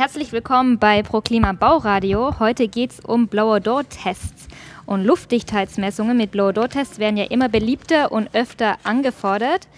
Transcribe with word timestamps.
Herzlich 0.00 0.32
willkommen 0.32 0.78
bei 0.78 1.02
ProKlima 1.02 1.52
Bauradio. 1.52 2.38
Heute 2.38 2.68
geht 2.68 2.92
es 2.92 3.00
um 3.00 3.26
Blower-Door-Tests. 3.28 4.48
Und 4.86 5.04
Luftdichtheitsmessungen 5.04 6.16
mit 6.16 6.30
Blower-Door-Tests 6.30 6.98
werden 6.98 7.18
ja 7.18 7.24
immer 7.24 7.50
beliebter 7.50 8.10
und 8.10 8.34
öfter 8.34 8.78
angefordert. 8.82 9.68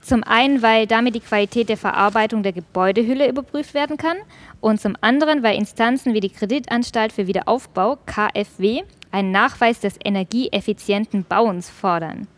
Zum 0.00 0.22
einen, 0.22 0.62
weil 0.62 0.86
damit 0.86 1.16
die 1.16 1.20
Qualität 1.20 1.68
der 1.68 1.76
Verarbeitung 1.76 2.44
der 2.44 2.52
Gebäudehülle 2.52 3.28
überprüft 3.28 3.74
werden 3.74 3.96
kann 3.96 4.16
und 4.60 4.80
zum 4.80 4.94
anderen, 5.00 5.42
weil 5.42 5.58
Instanzen 5.58 6.14
wie 6.14 6.20
die 6.20 6.30
Kreditanstalt 6.30 7.12
für 7.12 7.26
Wiederaufbau, 7.26 7.98
KfW, 8.06 8.84
einen 9.10 9.32
Nachweis 9.32 9.80
des 9.80 9.96
energieeffizienten 10.04 11.24
Bauens 11.24 11.68
fordern. 11.68 12.28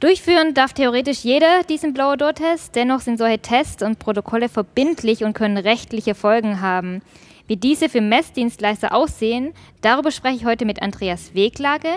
Durchführen 0.00 0.54
darf 0.54 0.72
theoretisch 0.72 1.24
jeder 1.24 1.64
diesen 1.64 1.92
Blower-Door-Test, 1.92 2.76
dennoch 2.76 3.00
sind 3.00 3.18
solche 3.18 3.40
Tests 3.40 3.82
und 3.82 3.98
Protokolle 3.98 4.48
verbindlich 4.48 5.24
und 5.24 5.32
können 5.32 5.56
rechtliche 5.56 6.14
Folgen 6.14 6.60
haben. 6.60 7.02
Wie 7.48 7.56
diese 7.56 7.88
für 7.88 8.02
Messdienstleister 8.02 8.94
aussehen, 8.94 9.54
darüber 9.80 10.10
spreche 10.10 10.36
ich 10.36 10.44
heute 10.44 10.66
mit 10.66 10.82
Andreas 10.82 11.34
Weglage. 11.34 11.88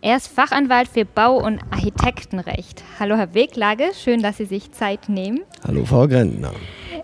Er 0.00 0.16
ist 0.16 0.28
Fachanwalt 0.28 0.86
für 0.86 1.04
Bau- 1.04 1.44
und 1.44 1.60
Architektenrecht. 1.72 2.84
Hallo 3.00 3.16
Herr 3.16 3.34
Weglage, 3.34 3.90
schön, 3.92 4.22
dass 4.22 4.36
Sie 4.36 4.44
sich 4.44 4.70
Zeit 4.70 5.08
nehmen. 5.08 5.40
Hallo 5.66 5.84
Frau 5.84 6.06
Grentner. 6.06 6.52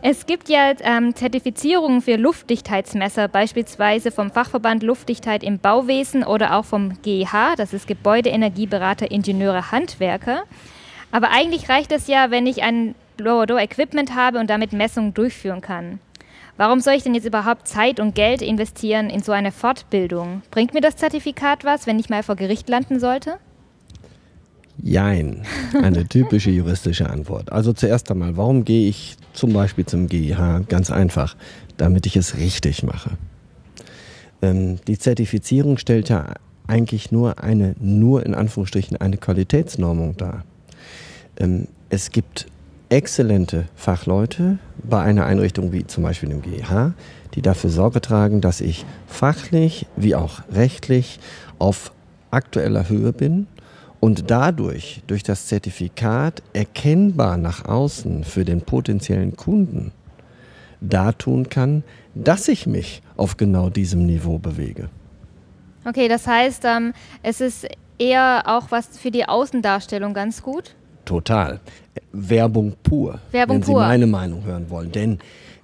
Es 0.02 0.26
gibt 0.26 0.48
ja 0.48 0.74
ähm, 0.84 1.16
Zertifizierungen 1.16 2.00
für 2.00 2.14
Luftdichtheitsmesser, 2.14 3.26
beispielsweise 3.26 4.12
vom 4.12 4.30
Fachverband 4.30 4.84
Luftdichtheit 4.84 5.42
im 5.42 5.58
Bauwesen 5.58 6.22
oder 6.22 6.54
auch 6.54 6.64
vom 6.64 7.02
GEH, 7.02 7.56
das 7.56 7.72
ist 7.72 7.88
Gebäudeenergieberater, 7.88 9.10
Ingenieure, 9.10 9.72
Handwerker. 9.72 10.44
Aber 11.10 11.32
eigentlich 11.32 11.68
reicht 11.68 11.90
es 11.90 12.06
ja, 12.06 12.30
wenn 12.30 12.46
ich 12.46 12.62
ein 12.62 12.94
Blower-Door-Equipment 13.16 14.14
habe 14.14 14.38
und 14.38 14.48
damit 14.48 14.72
Messungen 14.72 15.12
durchführen 15.12 15.60
kann. 15.60 15.98
Warum 16.56 16.80
soll 16.80 16.94
ich 16.94 17.02
denn 17.02 17.14
jetzt 17.14 17.26
überhaupt 17.26 17.68
Zeit 17.68 18.00
und 18.00 18.14
Geld 18.14 18.40
investieren 18.40 19.10
in 19.10 19.22
so 19.22 19.32
eine 19.32 19.52
Fortbildung? 19.52 20.42
Bringt 20.50 20.72
mir 20.72 20.80
das 20.80 20.96
Zertifikat 20.96 21.64
was, 21.64 21.86
wenn 21.86 21.98
ich 21.98 22.08
mal 22.08 22.22
vor 22.22 22.36
Gericht 22.36 22.68
landen 22.68 22.98
sollte? 22.98 23.36
Jein, 24.82 25.42
eine 25.82 26.06
typische 26.06 26.50
juristische 26.50 27.10
Antwort. 27.10 27.52
Also 27.52 27.72
zuerst 27.72 28.10
einmal, 28.10 28.36
warum 28.36 28.64
gehe 28.64 28.88
ich 28.88 29.16
zum 29.32 29.52
Beispiel 29.52 29.84
zum 29.84 30.06
GIH? 30.06 30.64
Ganz 30.68 30.90
einfach, 30.90 31.36
damit 31.76 32.06
ich 32.06 32.16
es 32.16 32.36
richtig 32.36 32.82
mache. 32.82 33.10
Ähm, 34.42 34.78
die 34.86 34.98
Zertifizierung 34.98 35.76
stellt 35.76 36.08
ja 36.08 36.34
eigentlich 36.66 37.12
nur 37.12 37.42
eine, 37.42 37.74
nur 37.80 38.24
in 38.24 38.34
Anführungsstrichen 38.34 38.96
eine 38.96 39.18
Qualitätsnormung 39.18 40.16
dar. 40.16 40.44
Ähm, 41.38 41.68
es 41.90 42.10
gibt 42.10 42.46
exzellente 42.88 43.66
Fachleute 43.74 44.58
bei 44.82 45.02
einer 45.02 45.26
Einrichtung 45.26 45.72
wie 45.72 45.86
zum 45.86 46.04
Beispiel 46.04 46.28
dem 46.28 46.42
GEH, 46.42 46.92
die 47.34 47.42
dafür 47.42 47.70
Sorge 47.70 48.00
tragen, 48.00 48.40
dass 48.40 48.60
ich 48.60 48.84
fachlich 49.06 49.86
wie 49.96 50.14
auch 50.14 50.40
rechtlich 50.52 51.18
auf 51.58 51.92
aktueller 52.30 52.88
Höhe 52.88 53.12
bin 53.12 53.46
und 54.00 54.30
dadurch 54.30 55.02
durch 55.06 55.22
das 55.22 55.46
Zertifikat 55.46 56.42
erkennbar 56.52 57.36
nach 57.36 57.64
außen 57.64 58.24
für 58.24 58.44
den 58.44 58.60
potenziellen 58.60 59.36
Kunden 59.36 59.92
dartun 60.80 61.48
kann, 61.48 61.82
dass 62.14 62.48
ich 62.48 62.66
mich 62.66 63.02
auf 63.16 63.36
genau 63.36 63.70
diesem 63.70 64.06
Niveau 64.06 64.38
bewege. 64.38 64.88
Okay, 65.84 66.08
das 66.08 66.26
heißt, 66.26 66.64
ähm, 66.64 66.92
es 67.22 67.40
ist 67.40 67.66
eher 67.98 68.42
auch 68.46 68.70
was 68.70 68.98
für 68.98 69.10
die 69.10 69.26
Außendarstellung 69.26 70.14
ganz 70.14 70.42
gut? 70.42 70.74
Total. 71.06 71.60
Werbung 72.12 72.74
pur, 72.82 73.20
Werbung 73.32 73.56
wenn 73.56 73.62
pur. 73.62 73.80
Sie 73.80 73.86
meine 73.88 74.06
Meinung 74.06 74.44
hören 74.44 74.68
wollen. 74.68 74.92
Denn 74.92 75.18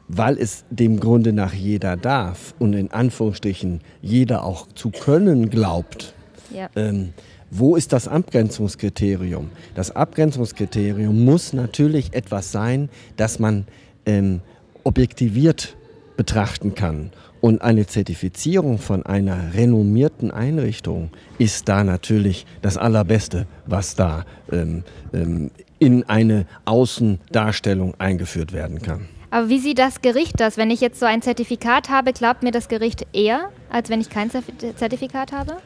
weil 0.09 0.39
es 0.39 0.65
dem 0.71 0.99
Grunde 1.01 1.33
nach 1.33 1.53
jeder 1.55 1.97
darf 1.97 2.55
und 2.59 2.73
in 2.75 2.91
Anführungsstrichen 2.91 3.81
jeder 4.03 4.45
auch 4.45 4.67
zu 4.75 4.91
können 4.91 5.51
glaubt, 5.51 6.15
Ja. 6.55 6.69
ähm, 6.77 7.13
wo 7.51 7.77
ist 7.77 7.93
das 7.93 8.09
Abgrenzungskriterium? 8.09 9.51
Das 9.75 9.95
Abgrenzungskriterium 9.95 11.25
muss 11.25 11.53
natürlich 11.53 12.15
etwas 12.15 12.51
sein, 12.53 12.89
das 13.17 13.39
man 13.39 13.67
ähm, 14.07 14.41
objektiviert 14.85 15.77
betrachten 16.23 16.77
kann. 16.77 17.11
Und 17.41 17.63
eine 17.63 17.85
Zertifizierung 17.85 18.79
von 18.79 19.05
einer 19.05 19.55
renommierten 19.55 20.31
Einrichtung 20.31 21.11
ist 21.39 21.69
da 21.69 21.83
natürlich 21.83 22.47
das 22.63 22.77
Allerbeste, 22.79 23.49
was 23.67 23.97
da 23.97 24.25
ähm, 24.53 24.85
ähm, 25.13 25.51
in 25.81 26.05
eine 26.05 26.47
Außendarstellung 26.65 27.95
eingeführt 27.99 28.53
werden 28.53 28.81
kann. 28.81 29.09
Aber 29.31 29.49
wie 29.49 29.59
sieht 29.59 29.81
das 29.81 30.01
Gericht 30.01 30.39
das? 30.39 30.57
Wenn 30.57 30.71
ich 30.71 30.81
jetzt 30.81 31.01
so 31.01 31.07
ein 31.07 31.23
Zertifikat 31.23 31.89
habe, 31.89 32.13
glaubt 32.13 32.45
mir 32.45 32.53
das 32.53 32.69
Gericht 32.69 33.05
eher, 33.13 33.49
als 33.69 33.91
wenn 33.91 34.01
ich 34.01 34.09
kein 34.09 34.31
Zertifikat 34.77 35.33
habe? 35.33 35.57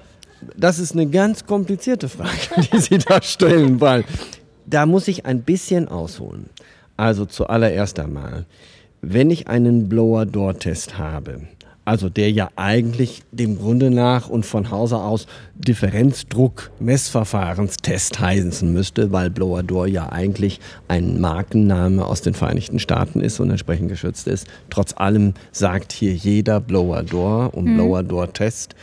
Das 0.56 0.78
ist 0.78 0.92
eine 0.92 1.06
ganz 1.06 1.44
komplizierte 1.44 2.08
Frage, 2.08 2.30
die 2.72 2.78
Sie 2.78 2.96
da 2.96 3.20
stellen, 3.20 3.82
weil 3.82 4.04
da 4.64 4.86
muss 4.86 5.06
ich 5.06 5.26
ein 5.26 5.42
bisschen 5.42 5.88
ausholen. 5.88 6.48
Also 6.96 7.26
zuallererst 7.26 7.98
einmal, 8.00 8.46
wenn 9.08 9.30
ich 9.30 9.46
einen 9.46 9.88
Blower-Door-Test 9.88 10.98
habe, 10.98 11.42
also 11.84 12.08
der 12.08 12.32
ja 12.32 12.48
eigentlich 12.56 13.22
dem 13.30 13.56
Grunde 13.56 13.92
nach 13.92 14.28
und 14.28 14.44
von 14.44 14.72
Hause 14.72 14.96
aus 14.96 15.28
Differenzdruck-Messverfahrenstest 15.54 18.18
heißen 18.18 18.72
müsste, 18.72 19.12
weil 19.12 19.30
Blower 19.30 19.62
Door 19.62 19.86
ja 19.86 20.10
eigentlich 20.10 20.58
ein 20.88 21.20
Markenname 21.20 22.04
aus 22.04 22.22
den 22.22 22.34
Vereinigten 22.34 22.80
Staaten 22.80 23.20
ist 23.20 23.38
und 23.38 23.50
entsprechend 23.50 23.88
geschützt 23.88 24.26
ist. 24.26 24.48
Trotz 24.70 24.92
allem 24.96 25.34
sagt 25.52 25.92
hier 25.92 26.12
jeder 26.12 26.58
Blower 26.58 27.04
Door 27.04 27.54
und 27.54 27.76
Blower 27.76 28.02
Door 28.02 28.32
Test 28.32 28.74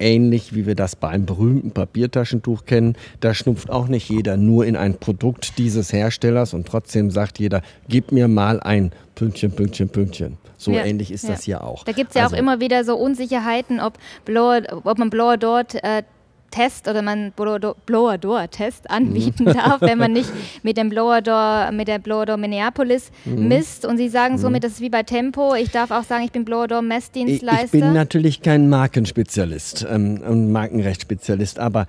ähnlich 0.00 0.54
wie 0.54 0.66
wir 0.66 0.74
das 0.74 0.96
bei 0.96 1.08
einem 1.08 1.26
berühmten 1.26 1.70
Papiertaschentuch 1.72 2.64
kennen. 2.64 2.96
Da 3.20 3.34
schnupft 3.34 3.70
auch 3.70 3.88
nicht 3.88 4.08
jeder 4.08 4.36
nur 4.36 4.66
in 4.66 4.76
ein 4.76 4.94
Produkt 4.98 5.58
dieses 5.58 5.92
Herstellers 5.92 6.54
und 6.54 6.66
trotzdem 6.66 7.10
sagt 7.10 7.38
jeder, 7.38 7.62
gib 7.88 8.12
mir 8.12 8.28
mal 8.28 8.60
ein 8.60 8.92
Pünktchen, 9.14 9.52
Pünktchen, 9.52 9.88
Pünktchen. 9.90 10.38
So 10.56 10.72
Ja, 10.72 10.84
ähnlich 10.84 11.10
ist 11.10 11.24
ja. 11.24 11.30
das 11.30 11.42
hier 11.44 11.64
auch. 11.64 11.84
Da 11.84 11.92
gibt 11.92 12.10
es 12.10 12.14
ja 12.16 12.24
Also- 12.24 12.36
auch 12.36 12.38
immer 12.38 12.60
wieder 12.60 12.84
so 12.84 12.96
Unsicherheiten, 12.96 13.80
ob, 13.80 13.94
Blower, 14.24 14.62
ob 14.84 14.98
man 14.98 15.10
Blower 15.10 15.36
dort 15.36 15.74
äh, 15.82 16.02
Test 16.50 16.88
oder 16.88 17.02
man 17.02 17.32
Blower 17.32 17.58
Door- 17.60 17.76
Blower 17.86 18.18
Door 18.18 18.50
Test 18.50 18.90
anbieten 18.90 19.44
Mhm. 19.44 19.54
darf, 19.54 19.80
wenn 19.80 19.98
man 19.98 20.12
nicht 20.12 20.30
mit 20.62 20.76
dem 20.76 20.88
Blower 20.88 21.20
Door, 21.22 21.70
mit 21.72 21.88
der 21.88 21.98
Blower 21.98 22.26
Door 22.26 22.36
Minneapolis 22.38 23.10
Mhm. 23.24 23.48
misst. 23.48 23.84
Und 23.84 23.96
Sie 23.96 24.08
sagen 24.08 24.38
somit, 24.38 24.64
das 24.64 24.72
ist 24.72 24.80
wie 24.80 24.90
bei 24.90 25.02
Tempo. 25.02 25.54
Ich 25.54 25.70
darf 25.70 25.90
auch 25.90 26.04
sagen, 26.04 26.24
ich 26.24 26.32
bin 26.32 26.44
Blower 26.44 26.68
Door 26.68 26.80
Ich, 26.82 26.88
Messdienstleister. 26.88 27.64
ich 27.64 27.70
bin 27.70 27.92
natürlich 27.92 28.42
kein 28.42 28.68
Markenspezialist 28.68 29.86
ähm, 29.90 30.20
und 30.26 30.52
Markenrechtsspezialist, 30.52 31.58
aber 31.58 31.86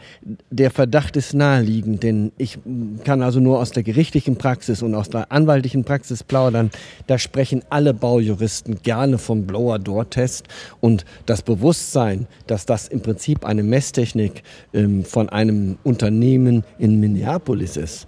der 0.49 0.71
Verdacht 0.71 1.15
ist 1.17 1.33
naheliegend, 1.33 2.03
denn 2.03 2.31
ich 2.37 2.57
kann 3.03 3.21
also 3.21 3.39
nur 3.39 3.59
aus 3.59 3.71
der 3.71 3.83
gerichtlichen 3.83 4.37
Praxis 4.37 4.81
und 4.81 4.95
aus 4.95 5.09
der 5.09 5.31
anwaltlichen 5.31 5.83
Praxis 5.83 6.23
plaudern. 6.23 6.69
Da 7.07 7.17
sprechen 7.17 7.63
alle 7.69 7.93
Baujuristen 7.93 8.81
gerne 8.81 9.17
vom 9.17 9.45
Blower-Door-Test 9.47 10.47
und 10.79 11.05
das 11.25 11.41
Bewusstsein, 11.41 12.27
dass 12.47 12.65
das 12.65 12.87
im 12.87 13.01
Prinzip 13.01 13.45
eine 13.45 13.63
Messtechnik 13.63 14.43
ähm, 14.73 15.03
von 15.03 15.29
einem 15.29 15.77
Unternehmen 15.83 16.63
in 16.77 16.99
Minneapolis 16.99 17.77
ist, 17.77 18.07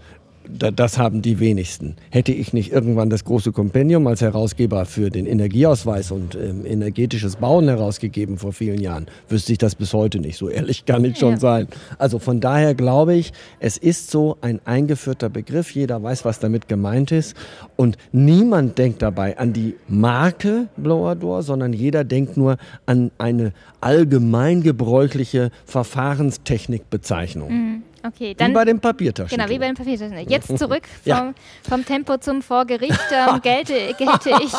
das 0.49 0.97
haben 0.97 1.21
die 1.21 1.39
wenigsten. 1.39 1.95
Hätte 2.09 2.31
ich 2.31 2.53
nicht 2.53 2.71
irgendwann 2.71 3.09
das 3.09 3.23
große 3.23 3.51
Kompendium 3.51 4.07
als 4.07 4.21
Herausgeber 4.21 4.85
für 4.85 5.09
den 5.09 5.25
Energieausweis 5.25 6.11
und 6.11 6.35
ähm, 6.35 6.65
energetisches 6.65 7.37
Bauen 7.37 7.67
herausgegeben 7.67 8.37
vor 8.37 8.53
vielen 8.53 8.81
Jahren, 8.81 9.07
wüsste 9.29 9.51
ich 9.53 9.57
das 9.57 9.75
bis 9.75 9.93
heute 9.93 10.19
nicht. 10.19 10.37
So 10.37 10.49
ehrlich 10.49 10.85
kann 10.85 11.03
ich 11.05 11.17
schon 11.17 11.33
Ja. 11.33 11.39
sein. 11.39 11.67
Also 11.97 12.19
von 12.19 12.39
daher 12.39 12.75
glaube 12.75 13.15
ich, 13.15 13.31
es 13.59 13.77
ist 13.77 14.11
so 14.11 14.37
ein 14.41 14.59
eingeführter 14.65 15.29
Begriff. 15.29 15.71
Jeder 15.71 16.01
weiß, 16.03 16.25
was 16.25 16.39
damit 16.39 16.67
gemeint 16.67 17.11
ist. 17.11 17.35
Und 17.75 17.97
niemand 18.11 18.77
denkt 18.77 19.01
dabei 19.01 19.37
an 19.37 19.53
die 19.53 19.75
Marke 19.87 20.67
Blower 20.77 21.15
Door, 21.15 21.43
sondern 21.43 21.73
jeder 21.73 22.03
denkt 22.03 22.37
nur 22.37 22.57
an 22.85 23.11
eine 23.17 23.53
allgemeingebräuchliche 23.81 25.49
Verfahrenstechnikbezeichnung. 25.65 27.81
Okay, 28.05 28.29
Wie 28.31 28.35
dann 28.35 28.53
bei 28.53 28.65
dem 28.65 28.79
Papiertaschen. 28.79 29.37
Genau, 29.37 29.49
wie 29.49 29.59
bei 29.59 29.65
den 29.67 29.75
Papiertaschen. 29.75 30.17
Jetzt 30.29 30.57
zurück 30.57 30.83
vom, 31.03 31.09
Ja. 31.11 31.33
vom 31.67 31.85
Tempo 31.85 32.17
zum 32.17 32.41
Vorgericht. 32.41 32.99
Ähm, 33.11 33.41
gelte, 33.43 33.73
gelte 33.97 34.31
ich 34.43 34.53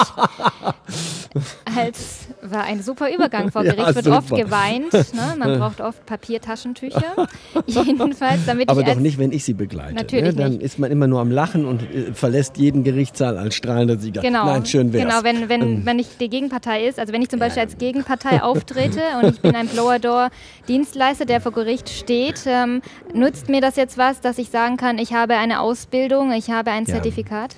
als, 1.77 2.29
war 2.43 2.65
ein 2.65 2.83
super 2.83 3.13
Übergang. 3.13 3.51
Vor 3.51 3.65
Ja, 3.65 3.73
Gericht 3.73 3.95
wird 3.97 4.05
super. 4.05 4.19
oft 4.19 4.29
geweint. 4.31 4.93
Ne? 4.93 5.35
Man 5.39 5.59
braucht 5.59 5.81
oft 5.81 6.05
Papiertaschentücher. 6.07 7.27
Jedenfalls, 7.67 8.47
damit 8.47 8.69
Aber 8.69 8.81
ich 8.83 8.87
doch 8.87 8.95
nicht, 8.97 9.19
wenn 9.19 9.33
ich 9.33 9.45
sie 9.45 9.55
begleite. 9.55 9.95
Natürlich 9.95 10.25
ne? 10.25 10.35
Dann 10.35 10.53
nicht. 10.53 10.63
ist 10.63 10.79
man 10.79 10.91
immer 10.93 11.07
nur 11.07 11.21
am 11.21 11.31
Lachen 11.31 11.65
und 11.65 11.83
äh, 11.83 12.13
verlässt 12.13 12.57
jeden 12.59 12.85
Gerichtssaal 12.85 13.37
als 13.39 13.57
strahlender 13.57 13.99
Sieger. 13.99 14.21
Genau, 14.23 14.45
Nein, 14.47 14.65
schön 14.67 14.93
wär's. 14.93 15.05
genau 15.05 15.25
wenn, 15.25 15.49
wenn, 15.49 15.63
Ähm, 15.63 15.81
wenn 15.85 15.99
ich 15.99 16.17
die 16.19 16.29
Gegenpartei 16.31 16.87
ist, 16.87 16.99
also 17.01 17.13
wenn 17.13 17.23
ich 17.23 17.29
zum 17.29 17.41
Beispiel 17.41 17.63
als 17.63 17.79
Gegenpartei 17.79 18.43
auftrete 18.43 19.01
und 19.23 19.31
ich 19.35 19.41
bin 19.41 19.57
ein 19.57 19.67
Blower-Door-Dienstleister, 19.69 21.25
der 21.25 21.41
vor 21.41 21.53
Gericht 21.53 21.89
steht, 21.89 22.43
ähm, 22.47 22.81
nutzt 23.35 23.49
mir 23.49 23.61
das 23.61 23.75
jetzt 23.75 23.99
was, 23.99 24.21
dass 24.21 24.39
ich 24.39 24.51
sagen 24.51 24.77
kann, 24.77 24.99
ich 24.99 25.13
habe 25.13 25.35
eine 25.35 25.61
Ausbildung, 25.61 26.31
ich 26.33 26.51
habe 26.51 26.71
ein 26.71 26.85
Ja. 26.85 26.95
Zertifikat? 26.95 27.57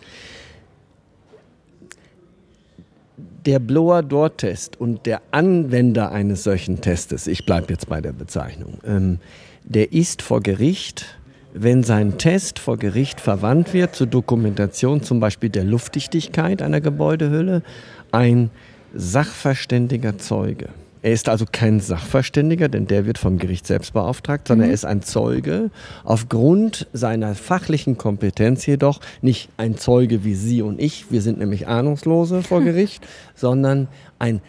der 3.45 3.61
Blower-Door-Test 3.61 4.81
und 4.81 5.07
der 5.07 5.23
Anwender 5.31 6.11
eines 6.11 6.43
solchen 6.43 6.81
Testes, 6.81 7.29
ich 7.29 7.47
bleibe 7.47 7.69
jetzt 7.73 7.89
bei 7.89 8.01
der 8.01 8.13
Bezeichnung, 8.13 8.79
ähm, 8.85 9.21
der 9.63 9.93
ist 9.93 10.21
vor 10.21 10.41
Gericht, 10.41 11.17
wenn 11.55 11.85
sein 11.85 12.19
Test 12.19 12.59
vor 12.59 12.77
Gericht 12.77 13.21
verwandt 13.21 13.73
wird 13.73 13.95
zur 13.95 14.09
Dokumentation 14.09 15.01
zum 15.05 15.21
Beispiel 15.21 15.49
der 15.49 15.63
Luftdichtigkeit 15.63 16.61
einer 16.61 16.81
Gebäudehülle, 16.81 17.63
ein 18.11 18.51
sachverständiger 18.93 20.19
Zeuge. 20.19 20.71
Er 21.07 21.13
ist 21.13 21.29
also 21.29 21.45
kein 21.53 21.79
Sachverständiger, 21.79 22.69
denn 22.69 22.89
der 22.89 23.07
wird 23.07 23.17
vom 23.17 23.39
Gericht 23.39 23.65
selbst 23.65 23.93
beauftragt, 23.93 24.49
sondern 24.49 24.67
mhm. 24.67 24.71
er 24.73 24.75
ist 24.75 24.85
ein 24.85 25.03
Zeuge. 25.03 25.71
Aufgrund 26.03 26.89
seiner 26.93 27.37
fachlichen 27.37 27.97
Kompetenz 27.97 28.67
jedoch 28.67 28.99
nicht 29.23 29.49
ein 29.57 29.77
Zeuge 29.77 30.25
wie 30.25 30.35
Sie 30.35 30.63
und 30.63 30.81
ich, 30.81 31.13
wir 31.13 31.23
sind 31.23 31.39
nämlich 31.39 31.69
Ahnungslose 31.69 32.43
vor 32.43 32.61
Gericht, 32.65 33.07
sondern 33.37 33.87
ein 34.19 34.41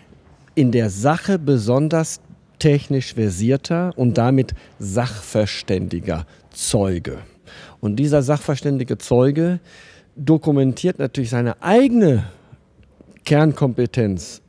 in 0.56 0.71
der 0.71 0.89
Sache 0.89 1.38
besonders 1.38 2.21
technisch 2.57 3.13
versierter 3.13 3.94
und 3.95 4.18
damit 4.18 4.56
sachverständiger 4.80 6.25
Zeuge. 6.50 7.19
Und 7.81 7.98
dieser 7.98 8.24
sachverständige 8.24 8.98
Zeuge 8.98 9.60
dokumentiert 10.15 10.98
natürlich 10.98 11.30
seine 11.30 11.62
eigene 11.62 12.24
Kernkompetenz 13.25 14.42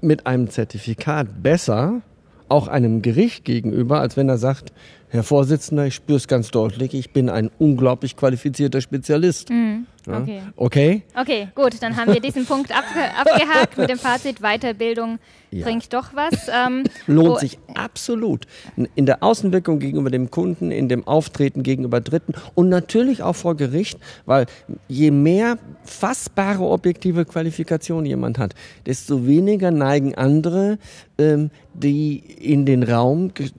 mit 0.00 0.26
einem 0.26 0.48
Zertifikat 0.50 1.42
besser, 1.42 2.02
auch 2.48 2.68
einem 2.68 3.02
Gericht 3.02 3.44
gegenüber, 3.44 4.00
als 4.00 4.16
wenn 4.16 4.28
er 4.28 4.38
sagt, 4.38 4.72
Herr 5.08 5.22
Vorsitzender, 5.22 5.86
ich 5.86 5.94
spüre 5.94 6.16
es 6.16 6.26
ganz 6.26 6.50
deutlich, 6.50 6.92
ich 6.94 7.12
bin 7.12 7.28
ein 7.28 7.50
unglaublich 7.58 8.16
qualifizierter 8.16 8.80
Spezialist. 8.80 9.50
Mhm. 9.50 9.86
Okay. 10.08 10.42
okay. 10.56 11.02
Okay, 11.20 11.48
gut, 11.54 11.82
dann 11.82 11.96
haben 11.96 12.12
wir 12.12 12.20
diesen 12.20 12.46
Punkt 12.46 12.70
abge 12.70 13.00
abgehakt 13.18 13.76
mit 13.76 13.90
dem 13.90 13.98
Fazit 13.98 14.40
Weiterbildung 14.40 15.18
ja. 15.50 15.64
bringt 15.64 15.92
doch 15.92 16.14
was. 16.14 16.48
Ähm, 16.48 16.84
Lohnt 17.06 17.40
sich 17.40 17.58
absolut. 17.74 18.46
In 18.94 19.06
der 19.06 19.22
Außenwirkung 19.22 19.78
gegenüber 19.78 20.10
dem 20.10 20.30
Kunden, 20.30 20.70
in 20.70 20.88
dem 20.88 21.06
Auftreten 21.06 21.62
gegenüber 21.62 22.00
Dritten 22.00 22.34
und 22.54 22.68
natürlich 22.68 23.22
auch 23.22 23.34
vor 23.34 23.56
Gericht, 23.56 23.98
weil 24.26 24.46
je 24.88 25.10
mehr 25.10 25.58
fassbare 25.84 26.64
objektive 26.64 27.24
Qualifikation 27.24 28.06
jemand 28.06 28.38
hat, 28.38 28.54
desto 28.86 29.26
weniger 29.26 29.70
neigen 29.70 30.14
andere, 30.14 30.78
ähm, 31.18 31.50
die 31.74 32.16
in 32.16 32.64
den 32.64 32.82
Raum 32.82 33.34
ge 33.34 33.50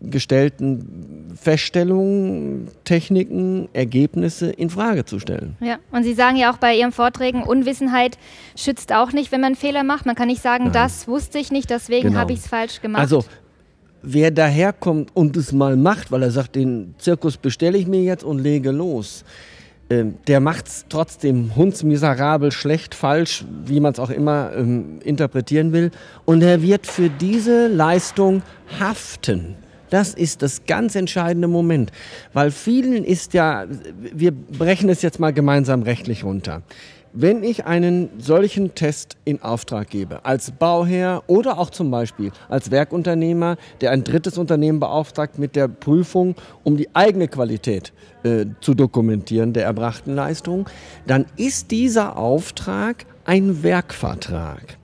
gestellten 0.00 0.93
Feststellungen, 1.34 2.68
Techniken, 2.84 3.68
Ergebnisse 3.72 4.50
in 4.50 4.70
Frage 4.70 5.04
zu 5.04 5.18
stellen. 5.18 5.56
Ja, 5.60 5.78
und 5.90 6.04
Sie 6.04 6.14
sagen 6.14 6.36
ja 6.36 6.52
auch 6.52 6.58
bei 6.58 6.74
Ihren 6.74 6.92
Vorträgen, 6.92 7.42
Unwissenheit 7.42 8.18
schützt 8.56 8.92
auch 8.92 9.12
nicht, 9.12 9.32
wenn 9.32 9.40
man 9.40 9.54
Fehler 9.54 9.84
macht. 9.84 10.06
Man 10.06 10.14
kann 10.14 10.28
nicht 10.28 10.42
sagen, 10.42 10.64
Nein. 10.64 10.72
das 10.72 11.08
wusste 11.08 11.38
ich 11.38 11.50
nicht, 11.50 11.70
deswegen 11.70 12.08
genau. 12.08 12.20
habe 12.20 12.32
ich 12.32 12.40
es 12.40 12.46
falsch 12.46 12.80
gemacht. 12.80 13.02
Also 13.02 13.24
wer 14.02 14.30
daherkommt 14.30 15.10
und 15.14 15.36
es 15.36 15.52
mal 15.52 15.76
macht, 15.76 16.12
weil 16.12 16.22
er 16.22 16.30
sagt, 16.30 16.56
den 16.56 16.94
Zirkus 16.98 17.36
bestelle 17.36 17.78
ich 17.78 17.86
mir 17.86 18.02
jetzt 18.02 18.24
und 18.24 18.38
lege 18.38 18.70
los, 18.70 19.24
ähm, 19.90 20.14
der 20.26 20.40
macht 20.40 20.66
es 20.66 20.86
trotzdem 20.88 21.54
hundsmiserabel, 21.56 22.52
schlecht, 22.52 22.94
falsch, 22.94 23.44
wie 23.66 23.80
man 23.80 23.92
es 23.92 23.98
auch 23.98 24.10
immer 24.10 24.52
ähm, 24.56 25.00
interpretieren 25.04 25.72
will. 25.72 25.90
Und 26.24 26.42
er 26.42 26.62
wird 26.62 26.86
für 26.86 27.10
diese 27.10 27.68
Leistung 27.68 28.42
haften. 28.80 29.56
Das 29.90 30.14
ist 30.14 30.42
das 30.42 30.66
ganz 30.66 30.94
entscheidende 30.94 31.48
Moment, 31.48 31.92
weil 32.32 32.50
vielen 32.50 33.04
ist 33.04 33.34
ja, 33.34 33.66
wir 34.12 34.32
brechen 34.32 34.88
es 34.88 35.02
jetzt 35.02 35.20
mal 35.20 35.32
gemeinsam 35.32 35.82
rechtlich 35.82 36.24
runter. 36.24 36.62
Wenn 37.16 37.44
ich 37.44 37.64
einen 37.64 38.08
solchen 38.18 38.74
Test 38.74 39.16
in 39.24 39.40
Auftrag 39.40 39.88
gebe, 39.88 40.24
als 40.24 40.50
Bauherr 40.50 41.22
oder 41.28 41.58
auch 41.58 41.70
zum 41.70 41.88
Beispiel 41.88 42.32
als 42.48 42.72
Werkunternehmer, 42.72 43.56
der 43.80 43.92
ein 43.92 44.02
drittes 44.02 44.36
Unternehmen 44.36 44.80
beauftragt 44.80 45.38
mit 45.38 45.54
der 45.54 45.68
Prüfung, 45.68 46.34
um 46.64 46.76
die 46.76 46.88
eigene 46.92 47.28
Qualität 47.28 47.92
äh, 48.24 48.46
zu 48.60 48.74
dokumentieren 48.74 49.52
der 49.52 49.64
erbrachten 49.64 50.16
Leistung, 50.16 50.68
dann 51.06 51.26
ist 51.36 51.70
dieser 51.70 52.16
Auftrag 52.16 53.06
ein 53.24 53.62
Werkvertrag. 53.62 54.76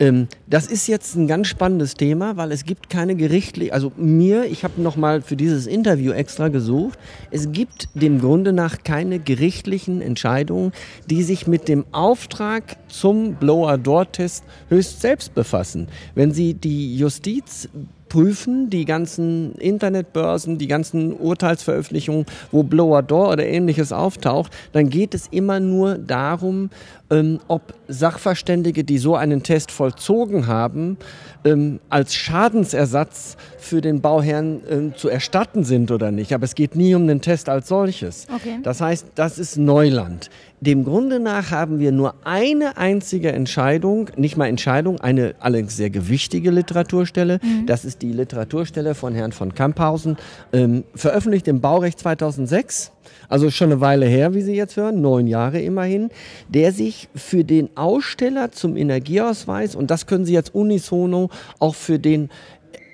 Ähm, 0.00 0.28
das 0.46 0.66
ist 0.66 0.86
jetzt 0.86 1.14
ein 1.14 1.26
ganz 1.26 1.46
spannendes 1.46 1.94
Thema, 1.94 2.38
weil 2.38 2.52
es 2.52 2.64
gibt 2.64 2.88
keine 2.88 3.14
gerichtliche, 3.14 3.74
also 3.74 3.92
mir, 3.96 4.46
ich 4.46 4.64
habe 4.64 4.80
nochmal 4.80 5.20
für 5.20 5.36
dieses 5.36 5.66
Interview 5.66 6.12
extra 6.12 6.48
gesucht, 6.48 6.98
es 7.30 7.52
gibt 7.52 7.88
dem 7.94 8.18
Grunde 8.18 8.54
nach 8.54 8.82
keine 8.82 9.18
gerichtlichen 9.18 10.00
Entscheidungen, 10.00 10.72
die 11.10 11.22
sich 11.22 11.46
mit 11.46 11.68
dem 11.68 11.84
Auftrag 11.92 12.78
zum 12.88 13.34
Blower-Door-Test 13.34 14.42
höchst 14.70 15.02
selbst 15.02 15.34
befassen. 15.34 15.88
Wenn 16.14 16.32
Sie 16.32 16.54
die 16.54 16.96
Justiz 16.96 17.68
prüfen, 18.10 18.68
die 18.68 18.84
ganzen 18.84 19.54
Internetbörsen, 19.54 20.58
die 20.58 20.66
ganzen 20.66 21.14
Urteilsveröffentlichungen, 21.14 22.26
wo 22.52 22.62
Blower 22.62 23.02
Door 23.02 23.30
oder 23.30 23.46
ähnliches 23.46 23.92
auftaucht, 23.92 24.52
dann 24.72 24.90
geht 24.90 25.14
es 25.14 25.28
immer 25.28 25.60
nur 25.60 25.96
darum, 25.96 26.68
ähm, 27.10 27.40
ob 27.48 27.72
Sachverständige, 27.88 28.84
die 28.84 28.98
so 28.98 29.16
einen 29.16 29.42
Test 29.42 29.70
vollzogen 29.70 30.46
haben, 30.46 30.98
ähm, 31.44 31.80
als 31.88 32.14
Schadensersatz 32.14 33.36
für 33.70 33.80
den 33.80 34.00
Bauherrn 34.00 34.62
ähm, 34.68 34.94
zu 34.96 35.08
erstatten 35.08 35.62
sind 35.62 35.92
oder 35.92 36.10
nicht. 36.10 36.34
Aber 36.34 36.44
es 36.44 36.56
geht 36.56 36.74
nie 36.74 36.92
um 36.96 37.06
den 37.06 37.20
Test 37.20 37.48
als 37.48 37.68
solches. 37.68 38.26
Okay. 38.34 38.58
Das 38.64 38.80
heißt, 38.80 39.06
das 39.14 39.38
ist 39.38 39.56
Neuland. 39.56 40.28
Dem 40.60 40.84
Grunde 40.84 41.20
nach 41.20 41.52
haben 41.52 41.78
wir 41.78 41.92
nur 41.92 42.14
eine 42.24 42.76
einzige 42.76 43.30
Entscheidung, 43.30 44.10
nicht 44.16 44.36
mal 44.36 44.48
Entscheidung, 44.48 45.00
eine 45.00 45.36
allerdings 45.38 45.76
sehr 45.76 45.88
gewichtige 45.88 46.50
Literaturstelle. 46.50 47.38
Mhm. 47.40 47.66
Das 47.66 47.84
ist 47.84 48.02
die 48.02 48.12
Literaturstelle 48.12 48.96
von 48.96 49.14
Herrn 49.14 49.30
von 49.30 49.54
Kamphausen, 49.54 50.16
ähm, 50.52 50.82
veröffentlicht 50.96 51.46
im 51.46 51.60
Baurecht 51.60 52.00
2006 52.00 52.90
also 53.28 53.50
schon 53.50 53.70
eine 53.70 53.80
Weile 53.80 54.06
her, 54.06 54.34
wie 54.34 54.42
Sie 54.42 54.54
jetzt 54.54 54.76
hören, 54.76 55.00
neun 55.00 55.26
Jahre 55.26 55.60
immerhin, 55.60 56.10
der 56.48 56.72
sich 56.72 57.08
für 57.14 57.44
den 57.44 57.76
Aussteller 57.76 58.50
zum 58.52 58.76
Energieausweis, 58.76 59.74
und 59.74 59.90
das 59.90 60.06
können 60.06 60.24
Sie 60.24 60.34
jetzt 60.34 60.54
unisono 60.54 61.30
auch 61.58 61.74
für 61.74 61.98
den 61.98 62.28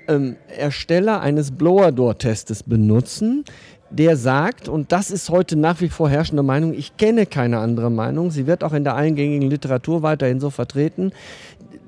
ähm, 0.07 0.35
Ersteller 0.55 1.21
eines 1.21 1.51
Blower-Door-Testes 1.51 2.63
benutzen, 2.63 3.43
der 3.89 4.17
sagt, 4.17 4.67
und 4.67 4.91
das 4.91 5.11
ist 5.11 5.29
heute 5.29 5.55
nach 5.55 5.79
wie 5.81 5.89
vor 5.89 6.09
herrschende 6.09 6.43
Meinung, 6.43 6.73
ich 6.73 6.97
kenne 6.97 7.25
keine 7.25 7.59
andere 7.59 7.89
Meinung, 7.89 8.31
sie 8.31 8.47
wird 8.47 8.63
auch 8.63 8.73
in 8.73 8.83
der 8.83 8.95
eingängigen 8.95 9.49
Literatur 9.49 10.03
weiterhin 10.03 10.39
so 10.39 10.49
vertreten, 10.49 11.13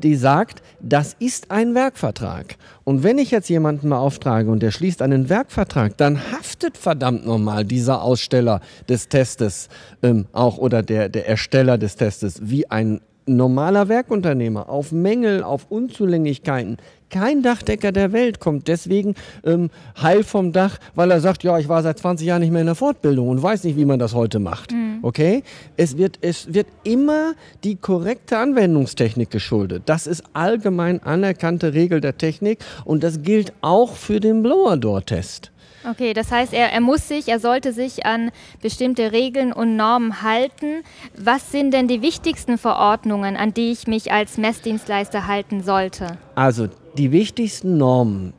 die 0.02 0.16
sagt, 0.16 0.62
das 0.80 1.16
ist 1.20 1.52
ein 1.52 1.76
Werkvertrag. 1.76 2.56
Und 2.86 3.04
wenn 3.04 3.18
ich 3.18 3.32
jetzt 3.32 3.50
jemanden 3.50 3.90
mal 3.90 3.98
auftrage 3.98 4.50
und 4.50 4.64
der 4.64 4.72
schließt 4.72 5.02
einen 5.02 5.28
Werkvertrag, 5.28 5.98
dann 5.98 6.32
haftet 6.32 6.78
verdammt 6.78 7.26
nochmal 7.26 7.66
dieser 7.66 8.02
Aussteller 8.02 8.62
des 8.88 9.10
Testes 9.10 9.68
ähm, 10.02 10.28
auch 10.32 10.58
oder 10.58 10.84
der, 10.84 11.10
der 11.10 11.28
Ersteller 11.28 11.78
des 11.78 11.98
Testes 11.98 12.40
wie 12.44 12.70
ein 12.70 13.02
normaler 13.36 13.90
Werkunternehmer 13.90 14.70
auf 14.70 14.92
Mängel, 14.92 15.44
auf 15.44 15.68
Unzulänglichkeiten. 15.70 16.78
Kein 17.10 17.42
Dachdecker 17.42 17.92
der 17.92 18.12
Welt 18.12 18.40
kommt 18.40 18.68
deswegen 18.68 19.16
ähm, 19.44 19.72
heil 20.00 20.24
vom 20.24 20.52
Dach, 20.52 20.78
weil 20.94 21.10
er 21.10 21.22
sagt, 21.22 21.44
ja, 21.44 21.58
ich 21.58 21.68
war 21.68 21.82
seit 21.82 21.98
20 21.98 22.28
Jahren 22.28 22.42
nicht 22.42 22.52
mehr 22.52 22.62
in 22.62 22.68
der 22.68 22.76
Fortbildung 22.76 23.30
und 23.30 23.42
weiß 23.42 23.64
nicht, 23.64 23.78
wie 23.78 23.86
man 23.86 23.98
das 23.98 24.14
heute 24.14 24.40
macht. 24.40 24.72
Mhm. 24.72 25.00
Okay? 25.02 25.44
Es 25.76 25.98
wird, 25.98 26.20
es 26.22 26.54
wird 26.54 26.68
immer 26.84 27.34
die 27.64 27.76
korrekte 27.76 28.38
Anwendungstechnik 28.38 29.32
geschuldet. 29.32 29.84
Das 29.88 30.06
ist 30.06 30.24
allgemein 30.34 31.02
anerkannte 31.02 31.74
Regel 31.74 32.00
der 32.00 32.18
Technik 32.18 32.60
und 32.86 33.04
das 33.04 33.24
gilt 33.24 33.54
auch 33.62 33.96
für 33.96 34.20
den 34.20 34.44
Blower-Door-Test. 34.44 35.52
Okay, 35.88 36.14
das 36.14 36.32
heißt, 36.32 36.54
er, 36.54 36.72
er 36.72 36.82
muss 36.82 37.08
sich, 37.08 37.28
er 37.28 37.40
sollte 37.40 37.74
sich 37.74 38.06
an 38.06 38.32
bestimmte 38.62 39.12
Regeln 39.12 39.54
und 39.54 39.76
Normen 39.76 40.22
halten. 40.22 40.84
Was 41.18 41.52
sind 41.52 41.72
denn 41.72 41.88
die 41.88 42.02
wichtigsten 42.02 42.58
Verordnungen, 42.58 43.38
an 43.38 43.54
die 43.54 43.72
ich 43.72 43.88
mich 43.88 44.12
als 44.12 44.38
Messdienstleister 44.38 45.28
halten 45.28 45.64
sollte? 45.64 46.18
Also 46.36 46.68
die 46.98 47.12
wichtigsten 47.12 47.78
Normen 47.78 48.34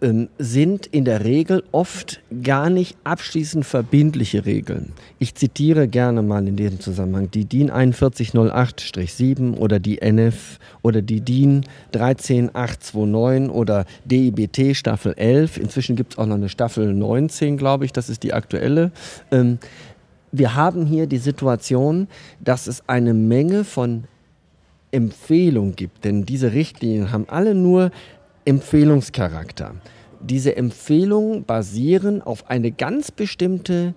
ähm, 0.00 0.28
sind 0.38 0.86
in 0.86 1.04
der 1.04 1.24
Regel 1.24 1.64
oft 1.72 2.20
gar 2.42 2.70
nicht 2.70 2.96
abschließend 3.04 3.64
verbindliche 3.64 4.46
Regeln. 4.46 4.92
Ich 5.18 5.34
zitiere 5.34 5.88
gerne 5.88 6.22
mal 6.22 6.46
in 6.46 6.56
diesem 6.56 6.80
Zusammenhang 6.80 7.30
die 7.30 7.44
DIN 7.44 7.70
4108-7 7.70 9.56
oder 9.56 9.80
die 9.80 10.00
NF 10.00 10.58
oder 10.82 11.02
die 11.02 11.20
DIN 11.20 11.64
13829 11.92 13.50
oder 13.50 13.84
DIBT 14.04 14.76
Staffel 14.76 15.14
11. 15.14 15.58
Inzwischen 15.58 15.96
gibt 15.96 16.12
es 16.12 16.18
auch 16.18 16.26
noch 16.26 16.36
eine 16.36 16.48
Staffel 16.48 16.94
19, 16.94 17.56
glaube 17.56 17.84
ich, 17.84 17.92
das 17.92 18.08
ist 18.08 18.22
die 18.22 18.32
aktuelle. 18.32 18.92
Ähm, 19.30 19.58
wir 20.30 20.54
haben 20.54 20.86
hier 20.86 21.06
die 21.06 21.18
Situation, 21.18 22.08
dass 22.40 22.66
es 22.66 22.82
eine 22.88 23.14
Menge 23.14 23.64
von 23.64 24.04
Empfehlungen 24.90 25.76
gibt, 25.76 26.04
denn 26.04 26.24
diese 26.24 26.52
Richtlinien 26.52 27.12
haben 27.12 27.26
alle 27.28 27.54
nur 27.54 27.90
Empfehlungscharakter. 28.48 29.74
Diese 30.20 30.56
Empfehlungen 30.56 31.44
basieren 31.44 32.22
auf 32.22 32.48
eine 32.48 32.72
ganz 32.72 33.10
bestimmte 33.10 33.94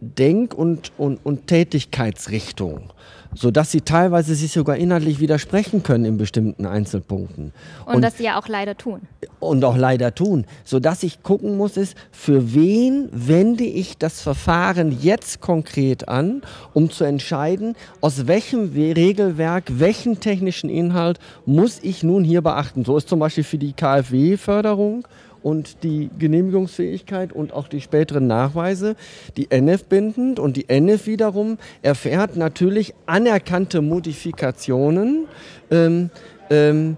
Denk- 0.00 0.52
und, 0.52 0.90
und, 0.98 1.24
und 1.24 1.46
Tätigkeitsrichtung. 1.46 2.92
Sodass 3.36 3.70
sie 3.70 3.82
teilweise 3.82 4.34
sich 4.34 4.52
sogar 4.52 4.76
inhaltlich 4.76 5.20
widersprechen 5.20 5.82
können 5.82 6.04
in 6.04 6.16
bestimmten 6.16 6.66
Einzelpunkten. 6.66 7.52
Und, 7.84 7.96
und 7.96 8.02
das 8.02 8.16
sie 8.16 8.24
ja 8.24 8.38
auch 8.38 8.48
leider 8.48 8.76
tun. 8.76 9.02
Und 9.38 9.64
auch 9.64 9.76
leider 9.76 10.14
tun. 10.14 10.46
Sodass 10.64 11.02
ich 11.02 11.22
gucken 11.22 11.56
muss, 11.56 11.76
ist, 11.76 11.96
für 12.10 12.54
wen 12.54 13.08
wende 13.12 13.64
ich 13.64 13.98
das 13.98 14.20
Verfahren 14.20 14.96
jetzt 15.00 15.40
konkret 15.40 16.08
an, 16.08 16.42
um 16.72 16.90
zu 16.90 17.04
entscheiden, 17.04 17.76
aus 18.00 18.26
welchem 18.26 18.72
Regelwerk, 18.72 19.64
welchen 19.78 20.18
technischen 20.18 20.70
Inhalt 20.70 21.18
muss 21.44 21.78
ich 21.82 22.02
nun 22.02 22.24
hier 22.24 22.40
beachten. 22.40 22.84
So 22.84 22.96
ist 22.96 23.08
zum 23.08 23.18
Beispiel 23.18 23.44
für 23.44 23.58
die 23.58 23.74
KfW-Förderung 23.74 25.06
und 25.46 25.84
die 25.84 26.10
Genehmigungsfähigkeit 26.18 27.32
und 27.32 27.52
auch 27.52 27.68
die 27.68 27.80
späteren 27.80 28.26
Nachweise, 28.26 28.96
die 29.36 29.48
NF 29.48 29.84
bindend. 29.84 30.40
Und 30.40 30.56
die 30.56 30.68
NF 30.68 31.06
wiederum 31.06 31.58
erfährt 31.82 32.34
natürlich 32.34 32.94
anerkannte 33.06 33.80
Modifikationen, 33.80 35.28
ähm, 35.70 36.10
ähm, 36.50 36.96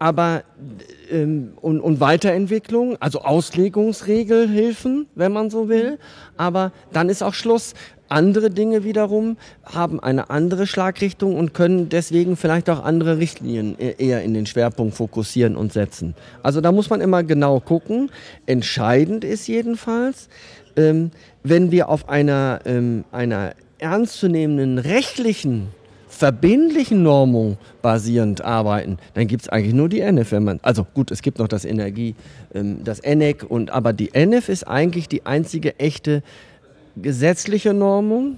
aber 0.00 0.42
ähm, 1.10 1.52
und, 1.60 1.80
und 1.80 2.00
Weiterentwicklung, 2.00 2.96
also 3.00 3.22
Auslegungsregelhilfen, 3.22 5.06
wenn 5.14 5.32
man 5.32 5.50
so 5.50 5.68
will, 5.68 5.98
aber 6.36 6.72
dann 6.92 7.08
ist 7.08 7.22
auch 7.22 7.34
Schluss. 7.34 7.74
Andere 8.08 8.50
Dinge 8.50 8.82
wiederum 8.82 9.36
haben 9.64 10.00
eine 10.00 10.30
andere 10.30 10.66
Schlagrichtung 10.66 11.36
und 11.36 11.54
können 11.54 11.88
deswegen 11.90 12.36
vielleicht 12.36 12.68
auch 12.68 12.82
andere 12.84 13.18
Richtlinien 13.18 13.76
e-, 13.78 13.94
eher 13.98 14.24
in 14.24 14.34
den 14.34 14.46
Schwerpunkt 14.46 14.96
fokussieren 14.96 15.54
und 15.54 15.72
setzen. 15.72 16.16
Also 16.42 16.60
da 16.60 16.72
muss 16.72 16.90
man 16.90 17.00
immer 17.00 17.22
genau 17.22 17.60
gucken. 17.60 18.10
Entscheidend 18.46 19.22
ist 19.22 19.46
jedenfalls, 19.46 20.28
ähm, 20.76 21.12
wenn 21.44 21.70
wir 21.70 21.88
auf 21.88 22.08
einer, 22.08 22.58
ähm, 22.64 23.04
einer 23.12 23.52
ernstzunehmenden 23.78 24.78
rechtlichen 24.78 25.68
verbindlichen 26.20 27.02
Normung 27.02 27.56
basierend 27.80 28.44
arbeiten, 28.44 28.98
dann 29.14 29.26
gibt 29.26 29.42
es 29.44 29.48
eigentlich 29.48 29.72
nur 29.72 29.88
die 29.88 30.00
NF. 30.00 30.32
Wenn 30.32 30.44
man, 30.44 30.60
also 30.62 30.84
gut, 30.84 31.10
es 31.10 31.22
gibt 31.22 31.38
noch 31.38 31.48
das 31.48 31.64
Energie, 31.64 32.14
ähm, 32.54 32.84
das 32.84 33.00
ENEC, 33.00 33.42
und, 33.48 33.70
aber 33.70 33.94
die 33.94 34.12
NF 34.12 34.50
ist 34.50 34.68
eigentlich 34.68 35.08
die 35.08 35.24
einzige 35.24 35.78
echte 35.78 36.22
gesetzliche 36.94 37.72
Normung. 37.72 38.36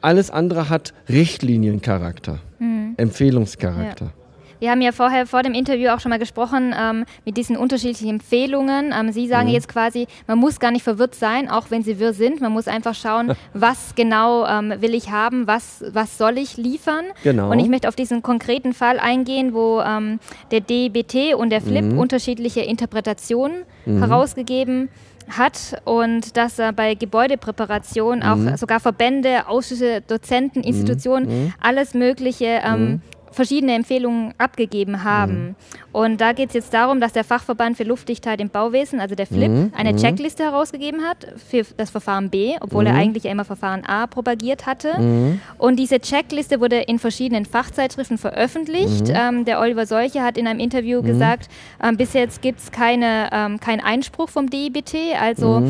Alles 0.00 0.30
andere 0.30 0.68
hat 0.68 0.94
Richtliniencharakter, 1.08 2.38
mhm. 2.60 2.94
Empfehlungscharakter. 2.96 4.04
Ja. 4.04 4.25
Wir 4.58 4.70
haben 4.70 4.80
ja 4.80 4.92
vorher 4.92 5.26
vor 5.26 5.42
dem 5.42 5.54
Interview 5.54 5.90
auch 5.90 6.00
schon 6.00 6.10
mal 6.10 6.18
gesprochen 6.18 6.74
ähm, 6.78 7.04
mit 7.24 7.36
diesen 7.36 7.56
unterschiedlichen 7.56 8.08
Empfehlungen. 8.08 8.92
Ähm, 8.98 9.12
Sie 9.12 9.28
sagen 9.28 9.48
mhm. 9.48 9.54
jetzt 9.54 9.68
quasi, 9.68 10.06
man 10.26 10.38
muss 10.38 10.60
gar 10.60 10.70
nicht 10.70 10.82
verwirrt 10.82 11.14
sein, 11.14 11.50
auch 11.50 11.70
wenn 11.70 11.82
Sie 11.82 11.98
wirr 11.98 12.12
sind. 12.12 12.40
Man 12.40 12.52
muss 12.52 12.68
einfach 12.68 12.94
schauen, 12.94 13.32
was 13.54 13.94
genau 13.94 14.46
ähm, 14.46 14.74
will 14.80 14.94
ich 14.94 15.10
haben, 15.10 15.46
was, 15.46 15.84
was 15.90 16.18
soll 16.18 16.38
ich 16.38 16.56
liefern. 16.56 17.04
Genau. 17.22 17.50
Und 17.50 17.58
ich 17.58 17.68
möchte 17.68 17.88
auf 17.88 17.96
diesen 17.96 18.22
konkreten 18.22 18.72
Fall 18.72 18.98
eingehen, 18.98 19.54
wo 19.54 19.80
ähm, 19.80 20.18
der 20.50 20.60
DBT 20.60 21.34
und 21.34 21.50
der 21.50 21.60
Flip 21.60 21.84
mhm. 21.84 21.98
unterschiedliche 21.98 22.60
Interpretationen 22.60 23.62
mhm. 23.84 23.98
herausgegeben 23.98 24.88
hat 25.28 25.82
und 25.84 26.36
dass 26.36 26.58
er 26.58 26.72
bei 26.72 26.94
Gebäudepräparation 26.94 28.22
auch 28.22 28.36
mhm. 28.36 28.56
sogar 28.56 28.80
Verbände, 28.80 29.48
Ausschüsse, 29.48 30.00
Dozenten, 30.06 30.60
mhm. 30.60 30.66
Institutionen, 30.66 31.26
mhm. 31.26 31.54
alles 31.60 31.94
Mögliche 31.94 32.60
ähm, 32.64 32.80
mhm 32.80 33.00
verschiedene 33.36 33.74
Empfehlungen 33.74 34.34
abgegeben 34.38 35.04
haben. 35.04 35.48
Mhm. 35.48 35.54
Und 35.92 36.20
da 36.20 36.32
geht 36.32 36.48
es 36.48 36.54
jetzt 36.54 36.74
darum, 36.74 37.00
dass 37.00 37.12
der 37.12 37.22
Fachverband 37.22 37.76
für 37.76 37.84
Luftdichtheit 37.84 38.40
im 38.40 38.48
Bauwesen, 38.48 38.98
also 38.98 39.14
der 39.14 39.26
FLIP, 39.26 39.50
mhm. 39.50 39.72
eine 39.76 39.92
mhm. 39.92 39.98
Checkliste 39.98 40.42
herausgegeben 40.42 41.02
hat 41.02 41.26
für 41.48 41.64
das 41.76 41.90
Verfahren 41.90 42.30
B, 42.30 42.56
obwohl 42.60 42.84
mhm. 42.84 42.90
er 42.90 42.94
eigentlich 42.96 43.24
ja 43.24 43.30
immer 43.30 43.44
Verfahren 43.44 43.84
A 43.84 44.06
propagiert 44.06 44.66
hatte. 44.66 44.98
Mhm. 44.98 45.40
Und 45.58 45.76
diese 45.76 46.00
Checkliste 46.00 46.60
wurde 46.60 46.80
in 46.80 46.98
verschiedenen 46.98 47.44
Fachzeitschriften 47.44 48.18
veröffentlicht. 48.18 49.08
Mhm. 49.08 49.14
Ähm, 49.14 49.44
der 49.44 49.60
Oliver 49.60 49.86
Seuche 49.86 50.22
hat 50.22 50.38
in 50.38 50.46
einem 50.46 50.60
Interview 50.60 51.02
gesagt, 51.02 51.48
ähm, 51.82 51.96
bis 51.96 52.14
jetzt 52.14 52.40
gibt 52.40 52.60
es 52.60 52.70
keine, 52.70 53.28
ähm, 53.32 53.60
keinen 53.60 53.80
Einspruch 53.80 54.30
vom 54.30 54.48
DIBT. 54.48 55.14
Also 55.20 55.62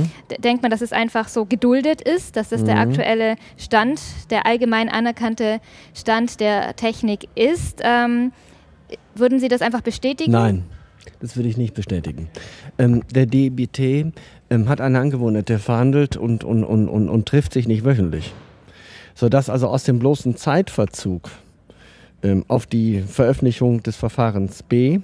denkt 0.43 0.63
man, 0.63 0.71
dass 0.71 0.83
es 0.83 0.93
einfach 0.93 1.29
so 1.29 1.45
geduldet 1.45 2.01
ist, 2.01 2.37
dass 2.37 2.51
das 2.51 2.63
der 2.65 2.79
aktuelle 2.79 3.37
Stand, 3.57 4.01
der 4.31 4.47
allgemein 4.47 4.89
anerkannte 4.89 5.61
Stand 5.95 6.39
der 6.41 6.77
Technik 6.77 7.29
ist 7.35 7.56
ist. 7.57 7.81
Ähm, 7.83 8.33
würden 9.15 9.41
Sie 9.41 9.49
das 9.49 9.63
einfach 9.63 9.81
bestätigen? 9.81 10.33
Nein, 10.33 10.65
das 11.21 11.37
würde 11.37 11.49
ich 11.49 11.57
nicht 11.57 11.75
bestätigen. 11.75 12.29
Ähm, 12.79 13.03
der 13.11 13.27
DBT 13.27 14.13
ähm, 14.51 14.69
hat 14.69 14.81
eine 14.81 15.01
Angewohnheit, 15.01 15.49
der 15.49 15.59
verhandelt 15.59 16.17
und, 16.17 16.45
und, 16.45 16.65
und, 16.65 16.89
und, 16.89 17.09
und 17.09 17.27
trifft 17.27 17.53
sich 17.53 17.67
nicht 17.67 17.85
wöchentlich. 17.85 18.33
Sodass 19.15 19.49
also 19.49 19.69
aus 19.69 19.85
dem 19.85 19.99
bloßen 19.99 20.37
Zeitverzug 20.37 21.31
ähm, 22.23 22.45
auf 22.49 22.67
die 22.67 23.01
Veröffentlichung 23.01 23.83
des 23.83 23.97
Verfahrens 23.97 24.63
B 24.63 25.01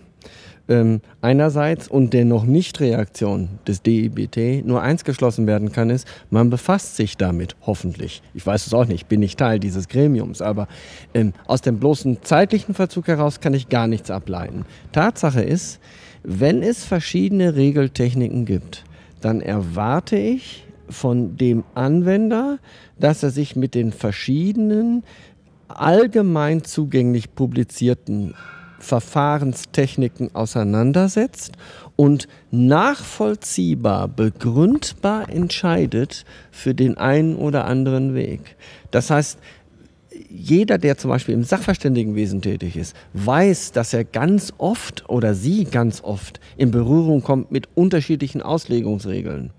ähm, 0.68 1.00
einerseits 1.20 1.88
und 1.88 2.12
der 2.12 2.24
noch 2.24 2.44
nicht 2.44 2.80
Reaktion 2.80 3.48
des 3.66 3.82
DIBT 3.82 4.64
nur 4.64 4.80
eins 4.80 5.04
geschlossen 5.04 5.46
werden 5.46 5.72
kann, 5.72 5.90
ist, 5.90 6.06
man 6.30 6.50
befasst 6.50 6.96
sich 6.96 7.16
damit, 7.16 7.56
hoffentlich. 7.62 8.22
Ich 8.34 8.46
weiß 8.46 8.66
es 8.66 8.74
auch 8.74 8.86
nicht, 8.86 9.08
bin 9.08 9.20
nicht 9.20 9.38
Teil 9.38 9.58
dieses 9.58 9.88
Gremiums, 9.88 10.40
aber 10.40 10.68
ähm, 11.14 11.32
aus 11.46 11.60
dem 11.62 11.78
bloßen 11.78 12.22
zeitlichen 12.22 12.74
Verzug 12.74 13.08
heraus 13.08 13.40
kann 13.40 13.54
ich 13.54 13.68
gar 13.68 13.86
nichts 13.86 14.10
ableiten. 14.10 14.64
Tatsache 14.92 15.42
ist, 15.42 15.80
wenn 16.22 16.62
es 16.62 16.84
verschiedene 16.84 17.56
Regeltechniken 17.56 18.44
gibt, 18.44 18.84
dann 19.20 19.40
erwarte 19.40 20.16
ich 20.16 20.64
von 20.88 21.36
dem 21.36 21.64
Anwender, 21.74 22.58
dass 22.98 23.22
er 23.22 23.30
sich 23.30 23.56
mit 23.56 23.74
den 23.74 23.92
verschiedenen 23.92 25.02
allgemein 25.68 26.64
zugänglich 26.64 27.34
publizierten 27.34 28.34
Verfahrenstechniken 28.82 30.34
auseinandersetzt 30.34 31.52
und 31.94 32.26
nachvollziehbar, 32.50 34.08
begründbar 34.08 35.30
entscheidet 35.30 36.24
für 36.50 36.74
den 36.74 36.98
einen 36.98 37.36
oder 37.36 37.64
anderen 37.64 38.14
Weg. 38.14 38.56
Das 38.90 39.10
heißt, 39.10 39.38
jeder, 40.28 40.78
der 40.78 40.98
zum 40.98 41.10
Beispiel 41.10 41.34
im 41.34 41.44
Sachverständigenwesen 41.44 42.42
tätig 42.42 42.76
ist, 42.76 42.96
weiß, 43.14 43.72
dass 43.72 43.94
er 43.94 44.04
ganz 44.04 44.52
oft 44.58 45.08
oder 45.08 45.34
sie 45.34 45.64
ganz 45.64 46.02
oft 46.02 46.40
in 46.56 46.70
Berührung 46.70 47.22
kommt 47.22 47.52
mit 47.52 47.68
unterschiedlichen 47.74 48.42
Auslegungsregeln. 48.42 49.50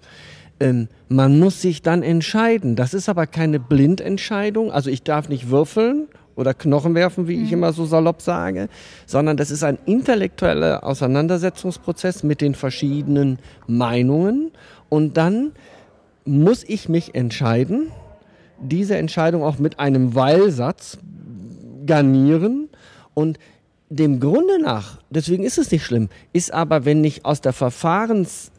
Ähm, 0.60 0.90
man 1.08 1.40
muss 1.40 1.62
sich 1.62 1.82
dann 1.82 2.04
entscheiden. 2.04 2.76
Das 2.76 2.94
ist 2.94 3.08
aber 3.08 3.26
keine 3.26 3.60
Blindentscheidung. 3.60 4.72
Also 4.72 4.90
ich 4.90 5.04
darf 5.04 5.30
nicht 5.30 5.50
würfeln 5.50 6.08
oder 6.36 6.54
Knochen 6.54 6.96
werfen, 6.96 7.28
wie 7.28 7.38
mhm. 7.38 7.46
ich 7.46 7.52
immer 7.52 7.74
so 7.74 7.86
salopp 7.86 8.22
sage, 8.22 8.70
sondern 9.06 9.38
das 9.38 9.52
ist 9.52 9.64
ein 9.64 9.78
intellektueller 9.86 10.84
Auseinandersetzungsprozess 10.84 12.24
mit 12.24 12.42
den 12.42 12.56
verschiedenen 12.56 13.40
Meinungen 13.68 14.52
und 14.90 15.18
dann 15.18 15.52
muss 16.26 16.64
ich 16.64 16.90
mich 16.90 17.16
entscheiden, 17.16 17.92
diese 18.62 18.98
Entscheidung 18.98 19.44
auch 19.44 19.60
mit 19.60 19.80
einem 19.80 20.16
Weilsatz 20.16 20.98
garnieren 21.86 22.70
und 23.14 23.38
dem 23.90 24.20
Grunde 24.20 24.62
nach, 24.62 25.00
deswegen 25.10 25.44
ist 25.44 25.58
es 25.58 25.70
nicht 25.70 25.86
schlimm, 25.86 26.10
ist 26.32 26.54
aber, 26.54 26.86
wenn 26.86 27.02
nicht 27.02 27.26
aus 27.26 27.42
der 27.42 27.54
Verfahrens 27.54 28.52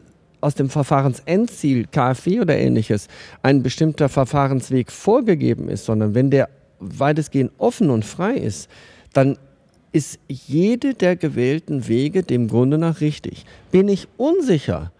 aus 0.45 0.53
dem 0.53 0.69
Verfahrensendziel, 0.69 1.87
KfW 1.87 2.41
oder 2.41 2.55
ähnliches, 2.55 3.07
ein 3.41 3.63
bestimmter 3.63 4.09
Verfahrensweg 4.09 4.91
vorgegeben 4.91 5.69
ist, 5.69 5.85
sondern 5.85 6.13
wenn 6.13 6.29
der 6.29 6.49
weitestgehend 6.79 7.51
offen 7.57 7.89
und 7.89 8.05
frei 8.05 8.35
ist, 8.35 8.69
dann 9.13 9.37
ist 9.91 10.19
jede 10.27 10.93
der 10.93 11.15
gewählten 11.15 11.87
Wege 11.87 12.23
dem 12.23 12.47
Grunde 12.47 12.77
nach 12.77 13.01
richtig. 13.01 13.45
Bin 13.71 13.87
ich 13.87 14.07
unsicher, 14.17 14.91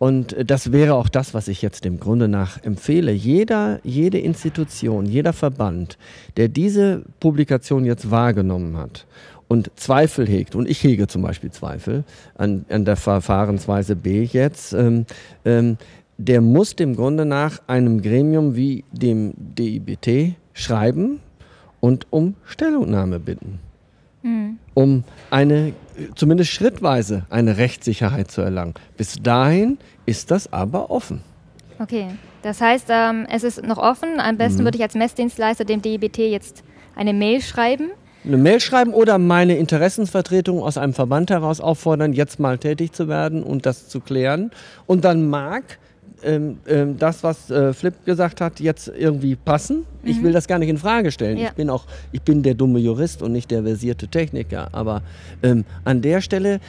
und 0.00 0.34
das 0.46 0.72
wäre 0.72 0.94
auch 0.94 1.10
das, 1.10 1.34
was 1.34 1.46
ich 1.46 1.60
jetzt 1.60 1.84
dem 1.84 2.00
Grunde 2.00 2.26
nach 2.26 2.64
empfehle. 2.64 3.12
Jeder, 3.12 3.80
jede 3.84 4.18
Institution, 4.18 5.04
jeder 5.04 5.34
Verband, 5.34 5.98
der 6.38 6.48
diese 6.48 7.02
Publikation 7.20 7.84
jetzt 7.84 8.10
wahrgenommen 8.10 8.78
hat 8.78 9.06
und 9.46 9.70
Zweifel 9.76 10.26
hegt, 10.26 10.54
und 10.54 10.70
ich 10.70 10.82
hege 10.82 11.06
zum 11.06 11.20
Beispiel 11.20 11.50
Zweifel 11.50 12.04
an, 12.34 12.64
an 12.70 12.86
der 12.86 12.96
Verfahrensweise 12.96 13.94
B 13.94 14.22
jetzt, 14.22 14.72
ähm, 14.72 15.04
ähm, 15.44 15.76
der 16.16 16.40
muss 16.40 16.74
dem 16.76 16.96
Grunde 16.96 17.26
nach 17.26 17.60
einem 17.66 18.00
Gremium 18.00 18.56
wie 18.56 18.84
dem 18.92 19.34
DIBT 19.36 20.34
schreiben 20.62 21.20
und 21.80 22.06
um 22.10 22.34
Stellungnahme 22.44 23.18
bitten. 23.18 23.58
Mhm. 24.22 24.58
Um 24.74 25.04
eine, 25.30 25.72
zumindest 26.14 26.50
schrittweise, 26.50 27.24
eine 27.30 27.56
Rechtssicherheit 27.56 28.30
zu 28.30 28.42
erlangen. 28.42 28.74
Bis 28.96 29.16
dahin 29.22 29.78
ist 30.06 30.30
das 30.30 30.52
aber 30.52 30.90
offen. 30.90 31.22
Okay, 31.78 32.08
das 32.42 32.60
heißt, 32.60 32.88
ähm, 32.90 33.26
es 33.30 33.42
ist 33.42 33.64
noch 33.64 33.78
offen. 33.78 34.20
Am 34.20 34.36
besten 34.36 34.60
mhm. 34.60 34.64
würde 34.66 34.76
ich 34.76 34.82
als 34.82 34.94
Messdienstleister 34.94 35.64
dem 35.64 35.80
DIBT 35.80 36.18
jetzt 36.18 36.62
eine 36.94 37.14
Mail 37.14 37.40
schreiben. 37.40 37.90
Eine 38.22 38.36
Mail 38.36 38.60
schreiben 38.60 38.92
oder 38.92 39.16
meine 39.16 39.56
Interessensvertretung 39.56 40.62
aus 40.62 40.76
einem 40.76 40.92
Verband 40.92 41.30
heraus 41.30 41.60
auffordern, 41.60 42.12
jetzt 42.12 42.38
mal 42.38 42.58
tätig 42.58 42.92
zu 42.92 43.08
werden 43.08 43.42
und 43.42 43.64
das 43.64 43.88
zu 43.88 44.00
klären. 44.00 44.50
Und 44.86 45.06
dann 45.06 45.30
mag 45.30 45.78
ähm, 46.24 46.58
ähm, 46.66 46.98
das, 46.98 47.22
was 47.22 47.50
äh, 47.50 47.72
Flip 47.72 47.94
gesagt 48.04 48.40
hat, 48.40 48.60
jetzt 48.60 48.88
irgendwie 48.88 49.36
passen. 49.36 49.84
Ich 50.02 50.18
Mhm. 50.18 50.24
will 50.24 50.32
das 50.32 50.46
gar 50.48 50.58
nicht 50.58 50.68
in 50.68 50.78
Frage 50.78 51.10
stellen. 51.12 51.36
Ja. 51.38 51.48
Ich 51.48 51.54
bin 51.54 51.70
auch, 51.70 51.84
ich 52.12 52.22
bin 52.22 52.42
der 52.42 52.54
dumme 52.54 52.78
Jurist 52.78 53.22
und 53.22 53.32
nicht 53.32 53.50
der 53.50 53.62
versierte 53.62 54.08
Techniker. 54.08 54.68
Aber 54.72 55.02
ähm, 55.42 55.64
an 55.84 56.02
der 56.02 56.20
Stelle, 56.20 56.60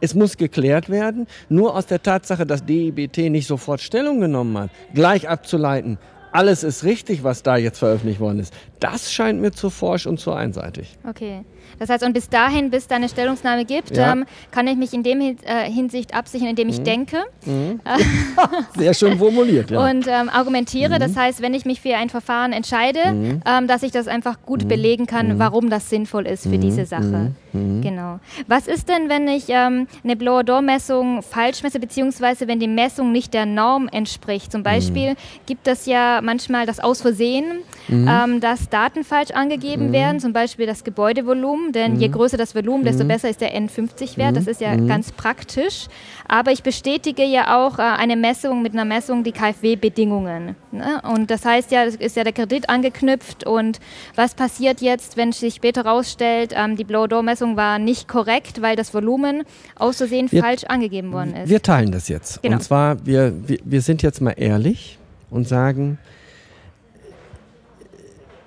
es 0.00 0.14
muss 0.14 0.36
geklärt 0.36 0.88
werden. 0.90 1.26
Nur 1.48 1.74
aus 1.76 1.86
der 1.86 2.02
Tatsache, 2.02 2.46
dass 2.46 2.64
DIBT 2.64 3.30
nicht 3.30 3.46
sofort 3.46 3.80
Stellung 3.80 4.20
genommen 4.20 4.56
hat, 4.58 4.70
gleich 4.94 5.28
abzuleiten. 5.28 5.98
Alles 6.32 6.64
ist 6.64 6.84
richtig, 6.84 7.24
was 7.24 7.42
da 7.42 7.56
jetzt 7.56 7.78
veröffentlicht 7.78 8.20
worden 8.20 8.40
ist. 8.40 8.52
Das 8.78 9.10
scheint 9.10 9.40
mir 9.40 9.52
zu 9.52 9.70
forsch 9.70 10.06
und 10.06 10.20
zu 10.20 10.32
einseitig. 10.32 10.98
Okay. 11.08 11.44
Das 11.78 11.88
heißt, 11.90 12.04
und 12.04 12.12
bis 12.12 12.28
dahin, 12.28 12.70
bis 12.70 12.86
da 12.86 12.96
eine 12.96 13.08
Stellungnahme 13.08 13.64
gibt, 13.64 13.96
Ja. 13.96 14.12
ähm, 14.12 14.24
kann 14.50 14.66
ich 14.66 14.76
mich 14.76 14.92
in 14.94 15.02
dem 15.02 15.20
äh, 15.20 15.34
Hinsicht 15.70 16.14
absichern, 16.14 16.48
indem 16.48 16.68
Mhm. 16.68 16.72
ich 16.72 16.82
denke 16.82 17.18
Sehr 18.76 18.94
schön 18.94 19.18
formuliert, 19.18 19.70
ja. 19.70 19.88
und 19.88 20.06
ähm, 20.08 20.28
argumentiere. 20.28 20.96
Mhm. 20.96 21.00
Das 21.00 21.16
heißt, 21.16 21.40
wenn 21.42 21.54
ich 21.54 21.64
mich 21.64 21.80
für 21.80 21.94
ein 21.96 22.08
Verfahren 22.10 22.52
entscheide, 22.52 22.98
ähm, 23.46 23.66
dass 23.66 23.82
ich 23.82 23.92
das 23.92 24.08
einfach 24.08 24.38
gut 24.44 24.68
belegen 24.68 25.06
kann, 25.06 25.34
Mhm. 25.34 25.38
warum 25.38 25.70
das 25.70 25.88
sinnvoll 25.90 26.26
ist 26.26 26.44
für 26.48 26.58
diese 26.58 26.84
Sache. 26.86 27.32
Genau. 27.52 28.20
Was 28.48 28.66
ist 28.68 28.88
denn, 28.90 29.08
wenn 29.08 29.26
ich 29.28 29.44
ähm, 29.48 29.86
eine 30.04 30.14
Blower-Door-Messung 30.14 31.22
falsch 31.22 31.62
messe, 31.62 31.80
beziehungsweise 31.80 32.48
wenn 32.48 32.60
die 32.60 32.68
Messung 32.68 33.12
nicht 33.12 33.32
der 33.32 33.46
Norm 33.46 33.88
entspricht? 33.88 34.48
Mhm. 34.48 34.50
Zum 34.52 34.62
Beispiel 34.62 35.14
gibt 35.46 35.66
es 35.66 35.86
ja 35.86 36.20
manchmal 36.22 36.66
das 36.66 36.80
Aus 36.80 37.00
Versehen, 37.00 37.60
Mhm. 37.88 38.08
ähm, 38.10 38.40
dass 38.40 38.68
Daten 38.68 39.04
falsch 39.04 39.30
angegeben 39.30 39.92
werden, 39.92 40.20
zum 40.20 40.32
Beispiel 40.34 40.66
das 40.66 40.84
Gebäudevolumen, 40.84 41.55
denn 41.72 41.96
je 42.00 42.08
größer 42.08 42.36
das 42.36 42.54
Volumen, 42.54 42.84
desto 42.84 43.04
besser 43.04 43.28
ist 43.28 43.40
der 43.40 43.54
N50-Wert. 43.56 44.36
Das 44.36 44.46
ist 44.46 44.60
ja 44.60 44.76
ganz 44.76 45.12
praktisch. 45.12 45.86
Aber 46.28 46.50
ich 46.52 46.62
bestätige 46.62 47.24
ja 47.24 47.56
auch 47.56 47.78
äh, 47.78 47.82
eine 47.82 48.16
Messung 48.16 48.62
mit 48.62 48.72
einer 48.72 48.84
Messung 48.84 49.22
die 49.24 49.32
KfW-Bedingungen. 49.32 50.56
Ne? 50.72 51.00
Und 51.12 51.30
das 51.30 51.44
heißt 51.44 51.70
ja, 51.70 51.84
es 51.84 51.96
ist 51.96 52.16
ja 52.16 52.24
der 52.24 52.32
Kredit 52.32 52.68
angeknüpft. 52.68 53.46
Und 53.46 53.78
was 54.14 54.34
passiert 54.34 54.80
jetzt, 54.80 55.16
wenn 55.16 55.32
sich 55.32 55.54
später 55.54 55.84
herausstellt, 55.84 56.52
ähm, 56.56 56.76
die 56.76 56.84
Blow-Door-Messung 56.84 57.56
war 57.56 57.78
nicht 57.78 58.08
korrekt, 58.08 58.62
weil 58.62 58.76
das 58.76 58.92
Volumen 58.94 59.42
aus 59.76 59.98
Versehen 59.98 60.30
Wir- 60.30 60.42
falsch 60.42 60.64
angegeben 60.64 61.12
worden 61.12 61.34
ist? 61.34 61.48
Wir 61.48 61.62
teilen 61.62 61.92
das 61.92 62.08
jetzt. 62.08 62.42
Genau. 62.42 62.56
Und 62.56 62.62
zwar, 62.62 63.04
wir, 63.06 63.32
wir, 63.48 63.58
wir 63.64 63.80
sind 63.82 64.02
jetzt 64.02 64.20
mal 64.20 64.34
ehrlich 64.36 64.98
und 65.30 65.46
sagen, 65.48 65.98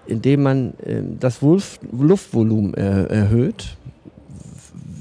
indem 0.09 0.43
man 0.43 0.73
äh, 0.85 1.01
das 1.19 1.39
Luftvolumen 1.41 2.73
äh, 2.73 3.03
erhöht, 3.05 3.77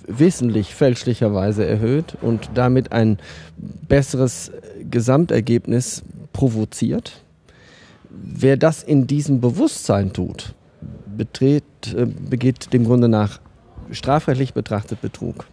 wissentlich 0.06 0.74
fälschlicherweise 0.74 1.66
erhöht 1.66 2.16
und 2.22 2.50
damit 2.54 2.92
ein 2.92 3.18
besseres 3.88 4.50
Gesamtergebnis 4.90 6.02
provoziert. 6.32 7.22
Wer 8.10 8.56
das 8.56 8.82
in 8.82 9.06
diesem 9.06 9.40
Bewusstsein 9.40 10.12
tut, 10.12 10.54
betret, 11.16 11.64
äh, 11.94 12.06
begeht 12.06 12.72
dem 12.72 12.84
Grunde 12.84 13.08
nach 13.08 13.40
strafrechtlich 13.90 14.54
betrachtet 14.54 15.00
Betrug. 15.00 15.46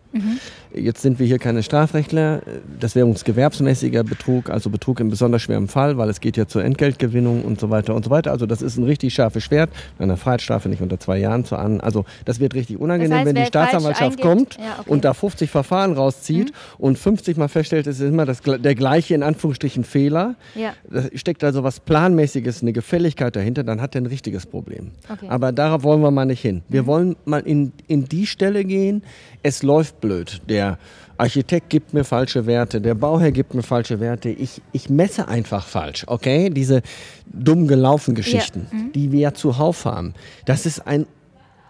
Jetzt 0.73 1.01
sind 1.01 1.19
wir 1.19 1.25
hier 1.27 1.39
keine 1.39 1.63
Strafrechtler. 1.63 2.41
Das 2.79 2.95
wäre 2.95 3.05
uns 3.05 3.23
gewerbsmäßiger 3.23 4.03
Betrug, 4.03 4.49
also 4.49 4.69
Betrug 4.69 4.99
in 4.99 5.09
besonders 5.09 5.41
schwerem 5.41 5.67
Fall, 5.67 5.97
weil 5.97 6.09
es 6.09 6.19
geht 6.19 6.35
ja 6.37 6.47
zur 6.47 6.63
Entgeltgewinnung 6.63 7.43
und 7.43 7.59
so 7.59 7.69
weiter 7.69 7.95
und 7.95 8.03
so 8.05 8.11
weiter. 8.11 8.31
Also 8.31 8.45
das 8.45 8.61
ist 8.61 8.77
ein 8.77 8.83
richtig 8.83 9.13
scharfes 9.13 9.43
Schwert, 9.43 9.69
einer 9.99 10.17
Freiheitsstrafe 10.17 10.67
nicht 10.69 10.81
unter 10.81 10.99
zwei 10.99 11.17
Jahren 11.17 11.45
zu 11.45 11.55
an. 11.55 11.79
Also 11.81 12.05
das 12.25 12.39
wird 12.39 12.53
richtig 12.55 12.79
unangenehm, 12.79 13.09
Das 13.11 13.17
heißt, 13.19 13.27
wenn 13.27 13.35
die 13.35 13.45
Staatsanwaltschaft 13.45 14.19
eingibt- 14.19 14.21
kommt 14.21 14.57
Ja, 14.57 14.77
okay. 14.79 14.89
und 14.89 15.05
da 15.05 15.13
50 15.13 15.49
Verfahren 15.49 15.93
rauszieht 15.93 16.51
und 16.77 16.97
50 16.97 17.37
mal 17.37 17.47
feststellt, 17.47 17.87
es 17.87 17.99
ist 17.99 18.07
immer 18.09 18.25
das, 18.25 18.41
der 18.41 18.75
gleiche 18.75 19.15
in 19.15 19.23
Anführungsstrichen 19.23 19.83
Fehler. 19.83 20.35
Ja. 20.55 20.73
Da 20.89 21.03
steckt 21.15 21.43
also 21.43 21.63
was 21.63 21.79
Planmäßiges, 21.79 22.61
eine 22.61 22.73
Gefälligkeit 22.73 23.35
dahinter, 23.35 23.63
dann 23.63 23.81
hat 23.81 23.95
er 23.95 24.01
ein 24.01 24.05
richtiges 24.07 24.45
Problem. 24.45 24.91
Okay. 25.11 25.27
Aber 25.29 25.51
darauf 25.51 25.83
wollen 25.83 26.01
wir 26.01 26.11
mal 26.11 26.25
nicht 26.25 26.41
hin. 26.41 26.63
Wir 26.69 26.85
wollen 26.85 27.15
mal 27.25 27.41
in, 27.41 27.71
in 27.87 28.05
die 28.05 28.25
Stelle 28.27 28.65
gehen, 28.65 29.03
es 29.43 29.63
läuft 29.63 30.01
blöd. 30.05 30.41
Der 30.47 30.77
Architekt 31.17 31.69
gibt 31.69 31.93
mir 31.93 32.03
falsche 32.03 32.45
Werte, 32.45 32.79
der 32.81 32.93
Bauherr 32.93 33.31
gibt 33.31 33.53
mir 33.53 33.63
falsche 33.63 33.99
Werte. 33.99 34.29
Ich, 34.29 34.61
ich 34.71 34.89
messe 34.89 35.27
einfach 35.27 35.65
falsch, 35.65 36.03
okay? 36.07 36.49
Diese 36.49 36.81
dumm 37.25 37.67
gelaufen 37.67 38.15
Geschichten, 38.15 38.91
die 38.93 39.11
wir 39.11 39.19
ja 39.19 39.33
zuhauf 39.33 39.85
haben. 39.85 40.13
Das 40.45 40.65
ist 40.65 40.85
ein 40.85 41.07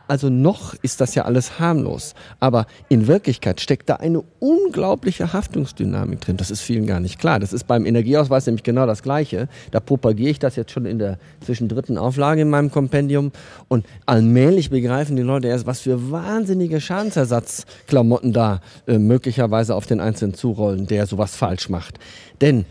also 0.08 0.30
noch 0.30 0.74
ist 0.82 1.02
das 1.02 1.16
ja 1.16 1.26
alles 1.26 1.60
harmlos. 1.60 2.14
Aber 2.40 2.66
in 2.90 3.08
Wirklichkeit 3.08 3.62
steckt 3.62 3.90
da 3.90 3.96
eine 3.96 4.24
unglaubliche 4.40 5.34
Haftungsdynamik 5.34 6.22
drin. 6.22 6.38
Das 6.38 6.52
ist 6.52 6.62
vielen 6.62 6.86
gar 6.86 7.00
nicht 7.00 7.20
klar. 7.20 7.40
Das 7.40 7.54
ist 7.54 7.66
beim 7.68 7.86
Energieausweis 7.86 8.46
nämlich 8.46 8.64
genau 8.64 8.86
das 8.86 9.04
Gleiche. 9.04 9.48
Da 9.72 9.80
propagiere 9.80 10.30
ich 10.30 10.40
das 10.40 10.56
jetzt 10.56 10.72
schon 10.72 10.86
in 10.86 11.00
der 11.00 11.18
zwischen 11.42 11.68
dritten 11.68 11.98
Auflage 11.98 12.42
in 12.42 12.50
meinem 12.50 12.72
Kompendium. 12.72 13.32
Und 13.68 13.86
allmählich 14.06 14.70
begreifen 14.70 15.16
die 15.16 15.22
Leute 15.22 15.48
erst, 15.48 15.66
was 15.66 15.82
für 15.82 16.12
wahnsinnige 16.12 16.82
Schadensersatzklamotten 16.82 18.34
da 18.34 18.62
äh, 18.88 18.98
möglicherweise 18.98 19.76
auf 19.76 19.86
den 19.86 20.00
Einzelnen 20.00 20.34
zurollen, 20.34 20.88
der 20.88 21.08
sowas 21.08 21.36
falsch 21.36 21.70
macht. 21.70 22.00
Denn 22.42 22.66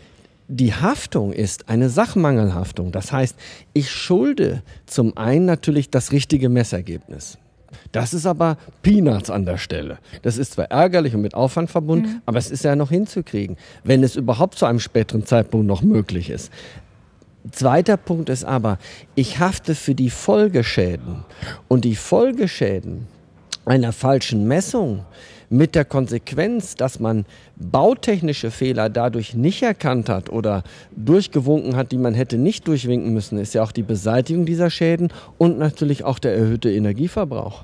die 0.47 0.73
Haftung 0.73 1.33
ist 1.33 1.69
eine 1.69 1.89
Sachmangelhaftung. 1.89 2.91
Das 2.91 3.11
heißt, 3.11 3.35
ich 3.73 3.89
schulde 3.89 4.61
zum 4.85 5.17
einen 5.17 5.45
natürlich 5.45 5.89
das 5.89 6.11
richtige 6.11 6.49
Messergebnis. 6.49 7.37
Das 7.91 8.13
ist 8.13 8.25
aber 8.25 8.57
Peanuts 8.81 9.29
an 9.29 9.45
der 9.45 9.57
Stelle. 9.57 9.97
Das 10.21 10.37
ist 10.37 10.53
zwar 10.53 10.65
ärgerlich 10.65 11.15
und 11.15 11.21
mit 11.21 11.33
Aufwand 11.33 11.69
verbunden, 11.69 12.21
aber 12.25 12.37
es 12.37 12.51
ist 12.51 12.63
ja 12.63 12.75
noch 12.75 12.89
hinzukriegen, 12.89 13.57
wenn 13.83 14.03
es 14.03 14.15
überhaupt 14.15 14.57
zu 14.57 14.65
einem 14.65 14.79
späteren 14.79 15.25
Zeitpunkt 15.25 15.67
noch 15.67 15.81
möglich 15.81 16.29
ist. 16.29 16.51
Zweiter 17.51 17.97
Punkt 17.97 18.29
ist 18.29 18.43
aber, 18.43 18.79
ich 19.13 19.39
hafte 19.39 19.75
für 19.75 19.93
die 19.93 20.09
Folgeschäden. 20.09 21.25
Und 21.67 21.85
die 21.85 21.95
Folgeschäden 21.95 23.07
einer 23.65 23.91
falschen 23.91 24.47
Messung 24.47 25.05
mit 25.49 25.75
der 25.75 25.85
Konsequenz, 25.85 26.75
dass 26.75 26.99
man 26.99 27.25
bautechnische 27.55 28.51
Fehler 28.51 28.89
dadurch 28.89 29.35
nicht 29.35 29.61
erkannt 29.61 30.09
hat 30.09 30.29
oder 30.29 30.63
durchgewunken 30.95 31.75
hat, 31.75 31.91
die 31.91 31.97
man 31.97 32.13
hätte 32.13 32.37
nicht 32.37 32.67
durchwinken 32.67 33.13
müssen, 33.13 33.37
ist 33.37 33.53
ja 33.53 33.63
auch 33.63 33.71
die 33.71 33.83
Beseitigung 33.83 34.45
dieser 34.45 34.69
Schäden 34.69 35.09
und 35.37 35.57
natürlich 35.57 36.03
auch 36.03 36.19
der 36.19 36.35
erhöhte 36.35 36.71
Energieverbrauch. 36.71 37.63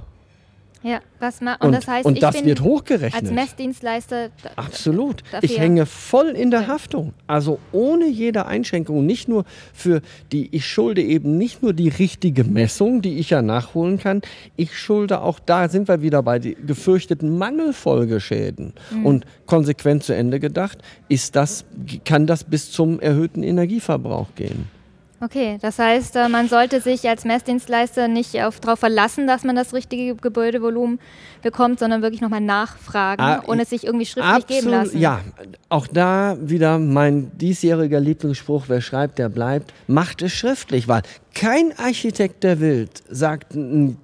Ja, 0.84 1.00
was 1.20 1.41
ma 1.41 1.56
und, 1.56 1.74
das 1.74 1.88
heißt, 1.88 2.06
und 2.06 2.15
ich 2.15 2.22
das 2.22 2.36
bin 2.36 2.46
wird 2.46 2.62
hochgerechnet. 2.62 3.22
als 3.22 3.32
Messdienstleister 3.32 4.30
Absolut. 4.56 5.22
Ich 5.41 5.60
hänge 5.60 5.86
voll 5.86 6.30
in 6.30 6.50
der 6.50 6.67
Haftung. 6.67 7.13
Also 7.28 7.60
ohne 7.72 8.08
jede 8.08 8.48
Einschränkung. 8.48 9.06
Nicht 9.06 9.28
nur 9.28 9.46
für 9.74 10.02
die, 10.32 10.50
ich 10.52 10.67
schulde 10.67 11.04
eben 11.04 11.38
nicht 11.38 11.62
nur 11.62 11.74
die 11.74 11.89
richtige 11.89 12.44
Messung, 12.44 13.04
die 13.04 13.20
ich 13.20 13.30
ja 13.30 13.44
nachholen 13.44 14.00
kann. 14.00 14.22
Ich 14.56 14.78
schulde 14.78 15.22
auch, 15.22 15.39
da 15.39 15.70
sind 15.70 15.88
wir 15.88 16.02
wieder 16.02 16.24
bei 16.24 16.39
den 16.39 16.65
gefürchteten 16.65 17.38
Mangelfolgeschäden. 17.38 18.74
Und 19.04 19.26
konsequent 19.46 20.04
zu 20.04 20.15
Ende 20.15 20.39
gedacht, 20.39 20.80
ist 21.10 21.36
das, 21.36 21.63
kann 22.06 22.26
das 22.26 22.44
bis 22.44 22.72
zum 22.72 23.00
erhöhten 23.00 23.44
Energieverbrauch 23.44 24.34
gehen. 24.36 24.81
Okay, 25.24 25.60
das 25.62 25.78
heißt, 25.78 26.16
äh, 26.16 26.30
man 26.30 26.50
sollte 26.50 26.82
sich 26.82 27.08
als 27.08 27.26
Messdienstleister 27.26 28.08
nicht 28.08 28.34
darauf 28.34 28.80
verlassen, 28.80 29.28
dass 29.28 29.44
man 29.44 29.56
das 29.56 29.72
richtige 29.72 30.16
Gebäudevolumen 30.16 31.00
bekommt, 31.44 31.78
sondern 31.78 32.02
wirklich 32.02 32.22
nochmal 32.22 32.42
nachfragen 32.42 33.22
Ah, 33.22 33.44
und 33.46 33.60
es 33.60 33.70
sich 33.70 33.86
irgendwie 33.86 34.08
schriftlich 34.08 34.48
geben 34.48 34.74
Absolut, 34.74 34.86
lassen. 34.86 35.00
Ja, 35.00 35.22
auch 35.70 35.86
da 35.86 36.38
wieder 36.42 36.80
mein 36.80 37.32
diesjähriger 37.38 38.00
Lieblingsspruch, 38.00 38.64
wer 38.68 38.82
schreibt, 38.82 39.20
der 39.20 39.30
bleibt, 39.30 39.72
macht 39.86 40.24
es 40.24 40.32
schriftlich, 40.32 40.88
weil 40.88 41.04
kein 41.34 41.78
Architekt 41.78 42.44
der 42.44 42.60
Welt 42.60 43.04
sagt 43.10 43.56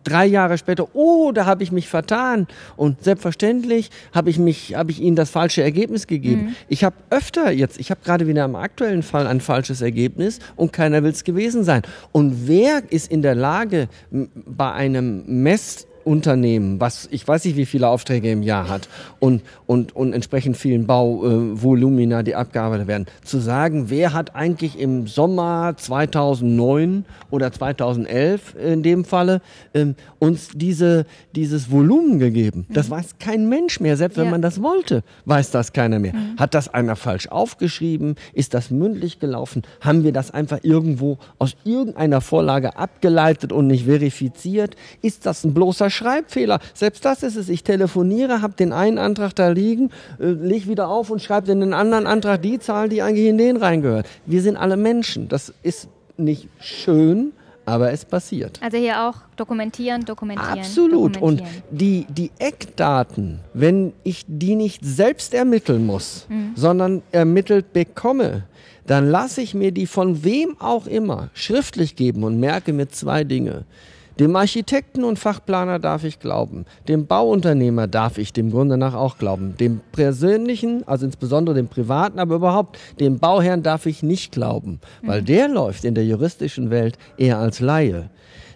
drei 0.04 0.26
Jahre 0.26 0.58
später, 0.58 0.88
oh, 0.94 1.32
da 1.32 1.46
habe 1.46 1.63
ich 1.63 1.72
mich 1.72 1.90
vertan 1.90 2.48
und 2.76 3.04
selbstverständlich 3.04 3.90
habe 4.13 4.30
ich 4.30 4.40
mich, 4.40 4.76
habe 4.76 4.92
ich 4.92 5.02
Ihnen 5.02 5.16
das 5.16 5.30
falsche 5.30 5.62
Ergebnis 5.62 6.08
gegeben. 6.08 6.56
Ich 6.70 6.84
habe 6.84 6.96
öfter 7.10 7.52
jetzt, 7.52 7.80
ich 7.80 7.92
habe 7.92 8.00
gerade 8.04 8.28
wieder 8.28 8.46
im 8.46 8.56
aktuellen 8.56 9.04
Fall 9.04 9.28
ein 9.28 9.42
falsches 9.42 9.82
Ergebnis 9.82 10.40
und 10.56 10.72
keiner 10.72 11.04
will 11.04 11.12
es 11.12 11.24
gewesen 11.24 11.63
sein. 11.63 11.82
Und 12.12 12.48
wer 12.48 12.82
ist 12.90 13.12
in 13.12 13.22
der 13.22 13.36
Lage, 13.36 13.90
bei 14.10 14.72
einem 14.72 15.24
Mess 15.26 15.88
Unternehmen, 16.08 16.80
was 16.80 17.08
ich 17.12 17.28
weiß 17.28 17.43
nicht, 17.46 17.58
wie 17.58 17.65
viele 17.65 17.88
Aufträge 17.89 18.32
im 18.32 18.41
Jahr 18.41 18.70
hat 18.70 18.88
und, 19.20 19.41
und, 19.65 19.96
und 19.96 20.13
entsprechend 20.13 20.56
vielen 20.58 20.88
Bauvolumina, 20.88 22.22
äh, 22.22 22.24
die 22.24 22.36
abgearbeitet 22.36 22.88
werden, 22.88 23.06
zu 23.24 23.39
sagen, 23.39 23.89
wer 23.89 24.13
hat 24.13 24.36
eigentlich 24.36 24.80
im 24.80 25.08
Sommer 25.08 25.74
2009 25.78 27.06
oder 27.30 27.52
2011 27.52 28.56
in 28.56 28.84
dem 28.84 29.06
Falle 29.06 29.41
ähm, 29.74 29.96
uns 30.20 30.50
diese, 30.54 31.06
dieses 31.36 31.70
Volumen 31.72 32.20
gegeben. 32.20 32.65
Das 32.70 32.89
weiß 32.89 33.15
kein 33.20 33.50
Mensch 33.50 33.80
mehr, 33.80 33.98
selbst 33.98 34.17
wenn 34.17 34.26
Ja. 34.26 34.32
man 34.32 34.41
das 34.41 34.62
wollte, 34.62 35.04
weiß 35.26 35.52
das 35.52 35.74
keiner 35.74 36.00
mehr. 36.00 36.13
Hat 36.38 36.54
das 36.54 36.74
einer 36.74 36.96
falsch 36.96 37.28
aufgeschrieben? 37.28 38.15
Ist 38.34 38.54
das 38.54 38.72
mündlich 38.72 39.20
gelaufen? 39.20 39.63
Haben 39.82 40.04
wir 40.04 40.13
das 40.13 40.32
einfach 40.32 40.60
irgendwo 40.63 41.17
aus 41.38 41.56
irgendeiner 41.65 42.22
Vorlage 42.22 42.78
abgeleitet 42.78 43.52
und 43.52 43.67
nicht 43.67 43.86
verifiziert? 43.86 44.76
Ist 45.02 45.26
das 45.26 45.43
ein 45.43 45.54
bloßer 45.54 45.89
Schreibfehler. 45.98 46.60
Selbst 46.74 47.04
das 47.04 47.24
ist 47.24 47.36
es. 47.36 47.50
Ich 47.50 47.64
telefoniere, 47.64 48.42
habe 48.42 48.54
den 48.54 48.72
einen 48.72 48.98
Antrag 48.98 49.36
da 49.36 49.50
liegen, 49.50 49.90
äh, 50.20 50.28
leg 50.28 50.68
wieder 50.68 50.88
auf 50.88 51.10
und 51.10 51.22
schreibe 51.22 51.52
in 51.52 51.60
den 51.60 51.74
anderen 51.74 52.08
Antrag 52.08 52.42
die 52.42 52.60
Zahl, 52.60 52.88
die 52.90 53.02
eigentlich 53.02 53.28
in 53.28 53.38
den 53.38 53.58
reingehört. 53.58 54.08
Wir 54.26 54.42
sind 54.42 54.58
alle 54.58 54.78
Menschen. 54.78 55.28
Das 55.28 55.54
ist 55.64 55.90
nicht 56.18 56.48
schön, 56.60 57.34
aber 57.66 57.92
es 57.92 58.06
passiert. 58.06 58.60
Also 58.64 58.78
hier 58.78 59.04
auch 59.04 59.16
dokumentieren, 59.36 60.06
dokumentieren. 60.06 60.60
Absolut. 60.60 61.18
Dokumentieren. 61.18 61.52
Und 61.70 61.80
die, 61.80 62.06
die 62.10 62.32
Eckdaten, 62.40 63.40
wenn 63.54 63.92
ich 64.04 64.24
die 64.28 64.56
nicht 64.56 64.86
selbst 64.86 65.34
ermitteln 65.34 65.86
muss, 65.86 66.28
mhm. 66.30 66.54
sondern 66.56 67.02
ermittelt 67.12 67.74
bekomme, 67.74 68.44
dann 68.86 69.10
lasse 69.10 69.42
ich 69.42 69.54
mir 69.54 69.74
die 69.74 69.86
von 69.86 70.24
wem 70.24 70.56
auch 70.60 70.88
immer 70.88 71.30
schriftlich 71.34 71.98
geben 71.98 72.24
und 72.24 72.40
merke 72.40 72.72
mir 72.72 72.88
zwei 72.88 73.26
Dinge. 73.26 73.66
Dem 74.20 74.36
Architekten 74.36 75.04
und 75.04 75.20
Fachplaner 75.20 75.78
darf 75.78 76.04
ich 76.04 76.20
glauben. 76.20 76.66
Dem 76.88 77.06
Bauunternehmer 77.06 77.88
darf 77.88 78.18
ich 78.18 78.34
dem 78.34 78.50
Grunde 78.50 78.78
nach 78.78 78.96
auch 78.96 79.20
glauben. 79.20 79.56
Dem 79.58 79.82
persönlichen, 79.92 80.88
also 80.88 81.06
insbesondere 81.06 81.56
dem 81.56 81.68
privaten, 81.68 82.20
aber 82.20 82.36
überhaupt 82.36 82.80
dem 83.00 83.20
Bauherrn 83.20 83.62
darf 83.62 83.86
ich 83.86 84.02
nicht 84.02 84.32
glauben, 84.32 84.80
weil 85.04 85.22
mhm. 85.22 85.26
der 85.26 85.48
läuft 85.50 85.84
in 85.84 85.94
der 85.94 86.06
juristischen 86.06 86.72
Welt 86.72 86.98
eher 87.18 87.38
als 87.38 87.60
Laie. 87.60 88.10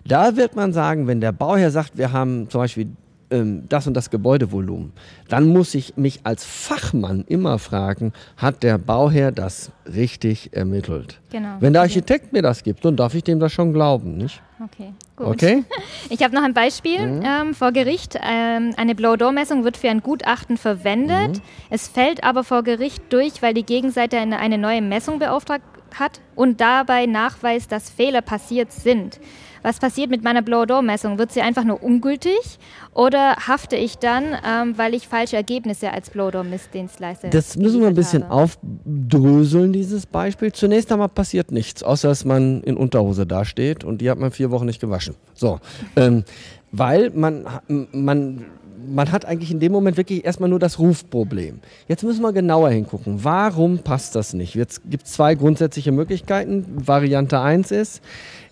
Da 0.05 0.35
wird 0.35 0.55
man 0.55 0.73
sagen, 0.73 1.05
wenn 1.05 1.21
der 1.21 1.31
Bauherr 1.31 1.69
sagt, 1.69 1.97
wir 1.97 2.11
haben 2.11 2.49
zum 2.49 2.61
Beispiel 2.61 2.87
ähm, 3.31 3.63
das 3.69 3.87
und 3.87 3.95
das 3.95 4.09
Gebäudevolumen, 4.09 4.93
dann 5.29 5.47
muss 5.47 5.73
ich 5.73 5.97
mich 5.97 6.21
als 6.23 6.45
Fachmann 6.45 7.23
immer 7.27 7.59
fragen, 7.59 8.13
hat 8.37 8.63
der 8.63 8.77
Bauherr 8.77 9.31
das 9.31 9.71
richtig 9.85 10.53
ermittelt? 10.53 11.19
Genau. 11.31 11.55
Wenn 11.59 11.73
der 11.73 11.81
Architekt 11.83 12.25
okay. 12.25 12.35
mir 12.37 12.41
das 12.41 12.63
gibt, 12.63 12.83
dann 12.85 12.95
darf 12.95 13.15
ich 13.15 13.23
dem 13.23 13.39
das 13.39 13.51
schon 13.51 13.73
glauben, 13.73 14.17
nicht? 14.17 14.41
Okay, 14.63 14.93
gut. 15.15 15.27
Okay? 15.27 15.63
Ich 16.09 16.21
habe 16.23 16.35
noch 16.35 16.43
ein 16.43 16.53
Beispiel 16.53 16.99
mhm. 16.99 17.23
ähm, 17.23 17.53
vor 17.53 17.71
Gericht. 17.71 18.19
Ähm, 18.21 18.73
eine 18.75 18.95
Blow-Door-Messung 18.95 19.63
wird 19.63 19.77
für 19.77 19.89
ein 19.89 20.01
Gutachten 20.01 20.57
verwendet. 20.57 21.37
Mhm. 21.37 21.41
Es 21.69 21.87
fällt 21.87 22.23
aber 22.23 22.43
vor 22.43 22.63
Gericht 22.63 23.01
durch, 23.09 23.41
weil 23.41 23.53
die 23.53 23.63
Gegenseite 23.65 24.17
eine, 24.17 24.39
eine 24.39 24.57
neue 24.57 24.81
Messung 24.81 25.19
beauftragt 25.19 25.63
hat 25.97 26.21
und 26.35 26.61
dabei 26.61 27.05
nachweist, 27.05 27.71
dass 27.71 27.89
Fehler 27.89 28.21
passiert 28.21 28.71
sind. 28.71 29.19
Was 29.63 29.79
passiert 29.79 30.09
mit 30.09 30.23
meiner 30.23 30.41
Blow-Door-Messung? 30.41 31.17
Wird 31.17 31.31
sie 31.31 31.41
einfach 31.41 31.63
nur 31.63 31.83
ungültig 31.83 32.59
oder 32.93 33.35
hafte 33.47 33.75
ich 33.75 33.97
dann, 33.97 34.35
ähm, 34.47 34.77
weil 34.77 34.93
ich 34.93 35.07
falsche 35.07 35.35
Ergebnisse 35.35 35.91
als 35.91 36.09
Blow-Door-Missdienstleister 36.09 37.29
Das 37.29 37.55
müssen 37.57 37.81
wir 37.81 37.87
ein 37.87 37.95
bisschen 37.95 38.23
habe? 38.23 38.33
aufdröseln, 38.33 39.73
dieses 39.73 40.05
Beispiel. 40.05 40.51
Zunächst 40.51 40.91
einmal 40.91 41.09
passiert 41.09 41.51
nichts, 41.51 41.83
außer 41.83 42.07
dass 42.09 42.25
man 42.25 42.61
in 42.63 42.77
Unterhose 42.77 43.25
dasteht 43.25 43.83
und 43.83 44.01
die 44.01 44.09
hat 44.09 44.17
man 44.17 44.31
vier 44.31 44.51
Wochen 44.51 44.65
nicht 44.65 44.81
gewaschen. 44.81 45.15
So, 45.33 45.59
ähm, 45.95 46.23
weil 46.71 47.09
man, 47.11 47.45
man 47.91 48.45
man 48.87 49.11
hat 49.11 49.25
eigentlich 49.25 49.51
in 49.51 49.59
dem 49.59 49.71
Moment 49.71 49.97
wirklich 49.97 50.25
erstmal 50.25 50.49
nur 50.49 50.59
das 50.59 50.79
Rufproblem. 50.79 51.59
Jetzt 51.87 52.03
müssen 52.03 52.21
wir 52.21 52.33
genauer 52.33 52.69
hingucken. 52.69 53.23
Warum 53.23 53.79
passt 53.79 54.15
das 54.15 54.33
nicht? 54.33 54.55
Jetzt 54.55 54.89
gibt 54.89 55.05
es 55.05 55.13
zwei 55.13 55.35
grundsätzliche 55.35 55.91
Möglichkeiten. 55.91 56.65
Variante 56.75 57.39
1 57.39 57.71
ist, 57.71 58.01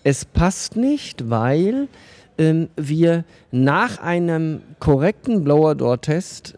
es 0.04 0.24
passt 0.24 0.76
nicht, 0.76 1.30
weil 1.30 1.88
ähm, 2.38 2.68
wir 2.76 3.24
nach 3.50 3.98
einem 3.98 4.62
korrekten 4.78 5.44
Blower-Door-Test 5.44 6.54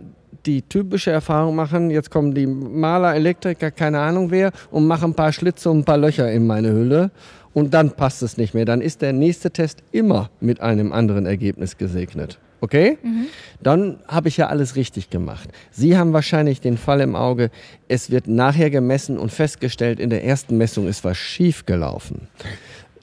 die 0.47 0.63
typische 0.63 1.11
Erfahrung 1.11 1.55
machen, 1.55 1.91
jetzt 1.91 2.11
kommen 2.11 2.35
die 2.35 2.47
Maler, 2.47 3.15
Elektriker, 3.15 3.71
keine 3.71 4.01
Ahnung 4.01 4.31
wer, 4.31 4.51
und 4.71 4.87
machen 4.87 5.13
ein 5.13 5.15
paar 5.15 5.33
Schlitze 5.33 5.71
und 5.71 5.81
ein 5.81 5.85
paar 5.85 5.99
Löcher 5.99 6.31
in 6.33 6.47
meine 6.47 6.73
Hülle. 6.73 7.11
Und 7.55 7.75
dann 7.75 7.91
passt 7.91 8.23
es 8.23 8.37
nicht 8.37 8.55
mehr. 8.55 8.65
Dann 8.65 8.81
ist 8.81 9.03
der 9.03 9.13
nächste 9.13 9.51
Test 9.51 9.83
immer 9.93 10.31
mit 10.41 10.61
einem 10.61 10.93
anderen 10.93 11.27
Ergebnis 11.27 11.77
gesegnet. 11.77 12.39
Okay? 12.63 12.97
Mhm. 13.03 13.27
Dann 13.61 13.99
habe 14.07 14.29
ich 14.29 14.37
ja 14.37 14.47
alles 14.47 14.77
richtig 14.77 15.11
gemacht. 15.11 15.49
Sie 15.73 15.99
haben 15.99 16.13
wahrscheinlich 16.13 16.61
den 16.61 16.79
Fall 16.79 17.01
im 17.01 17.17
Auge, 17.17 17.51
es 17.89 18.11
wird 18.11 18.29
nachher 18.29 18.71
gemessen 18.71 19.19
und 19.19 19.33
festgestellt, 19.33 19.99
in 19.99 20.11
der 20.11 20.25
ersten 20.25 20.57
Messung 20.57 20.87
ist 20.87 21.03
was 21.03 21.19
schief 21.19 21.67
gelaufen. 21.67 22.29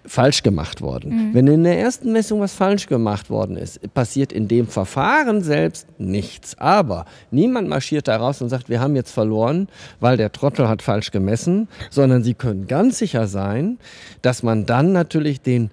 Falsch 0.05 0.43
gemacht 0.43 0.79
worden. 0.79 1.11
Mhm. 1.11 1.33
Wenn 1.33 1.47
in 1.47 1.63
der 1.65 1.77
ersten 1.77 2.13
Messung 2.13 2.39
was 2.39 2.53
falsch 2.53 2.87
gemacht 2.87 3.29
worden 3.29 3.57
ist, 3.57 3.93
passiert 3.93 4.31
in 4.31 4.47
dem 4.47 4.65
Verfahren 4.65 5.43
selbst 5.43 5.87
nichts. 5.99 6.57
Aber 6.57 7.05
niemand 7.29 7.67
marschiert 7.67 8.07
da 8.07 8.15
raus 8.15 8.41
und 8.41 8.47
sagt, 8.47 8.69
wir 8.69 8.79
haben 8.79 8.95
jetzt 8.95 9.11
verloren, 9.11 9.67
weil 9.99 10.15
der 10.15 10.31
Trottel 10.31 10.69
hat 10.69 10.81
falsch 10.81 11.11
gemessen, 11.11 11.67
sondern 11.89 12.23
Sie 12.23 12.33
können 12.33 12.65
ganz 12.65 12.97
sicher 12.97 13.27
sein, 13.27 13.77
dass 14.21 14.41
man 14.41 14.65
dann 14.65 14.93
natürlich 14.93 15.41
den 15.41 15.69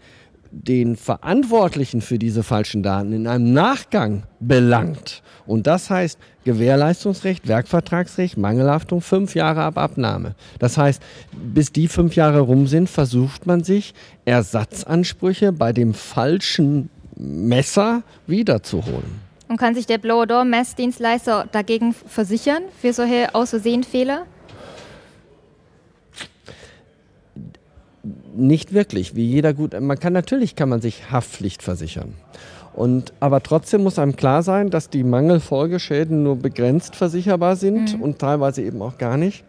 den 0.50 0.96
Verantwortlichen 0.96 2.00
für 2.00 2.18
diese 2.18 2.42
falschen 2.42 2.82
Daten 2.82 3.12
in 3.12 3.26
einem 3.26 3.52
Nachgang 3.52 4.24
belangt. 4.40 5.22
Und 5.46 5.66
das 5.66 5.90
heißt 5.90 6.18
Gewährleistungsrecht, 6.44 7.48
Werkvertragsrecht, 7.48 8.36
Mangelhaftung 8.36 9.00
fünf 9.00 9.34
Jahre 9.34 9.62
ab 9.62 9.78
Abnahme. 9.78 10.34
Das 10.58 10.78
heißt, 10.78 11.02
bis 11.32 11.72
die 11.72 11.88
fünf 11.88 12.16
Jahre 12.16 12.40
rum 12.40 12.66
sind, 12.66 12.88
versucht 12.88 13.46
man 13.46 13.64
sich 13.64 13.94
Ersatzansprüche 14.24 15.52
bei 15.52 15.72
dem 15.72 15.94
falschen 15.94 16.90
Messer 17.16 18.02
wiederzuholen. 18.26 19.26
Und 19.48 19.58
kann 19.58 19.74
sich 19.74 19.86
der 19.86 19.98
Blower-Door-Messdienstleister 19.98 21.46
dagegen 21.52 21.94
versichern 21.94 22.64
für 22.80 22.92
solche 22.92 23.34
Aus 23.34 23.54
Fehler? 23.90 24.26
Nicht 28.36 28.72
wirklich, 28.72 29.14
wie 29.14 29.24
jeder 29.24 29.54
gut. 29.54 29.78
Man 29.80 29.98
kann 29.98 30.12
natürlich 30.12 30.56
kann 30.56 30.68
man 30.68 30.80
sich 30.80 31.10
Haftpflicht 31.10 31.62
versichern. 31.62 32.14
Und, 32.74 33.14
aber 33.20 33.42
trotzdem 33.42 33.82
muss 33.82 33.98
einem 33.98 34.16
klar 34.16 34.42
sein, 34.42 34.68
dass 34.68 34.90
die 34.90 35.02
Mangelfolgeschäden 35.02 36.22
nur 36.22 36.36
begrenzt 36.36 36.94
versicherbar 36.94 37.56
sind 37.56 37.96
mhm. 37.96 38.02
und 38.02 38.18
teilweise 38.18 38.62
eben 38.62 38.82
auch 38.82 38.98
gar 38.98 39.16
nicht. 39.16 39.44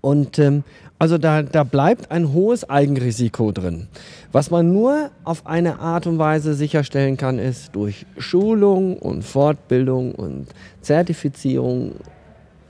Und 0.00 0.38
ähm, 0.38 0.64
also 0.98 1.16
da, 1.16 1.42
da 1.42 1.62
bleibt 1.62 2.10
ein 2.10 2.32
hohes 2.32 2.68
Eigenrisiko 2.68 3.52
drin. 3.52 3.86
Was 4.32 4.50
man 4.50 4.72
nur 4.72 5.10
auf 5.22 5.46
eine 5.46 5.78
Art 5.78 6.08
und 6.08 6.18
Weise 6.18 6.54
sicherstellen 6.54 7.16
kann, 7.16 7.38
ist 7.38 7.74
durch 7.76 8.04
Schulung 8.18 8.96
und 8.96 9.22
Fortbildung 9.22 10.12
und 10.12 10.48
Zertifizierung 10.82 11.92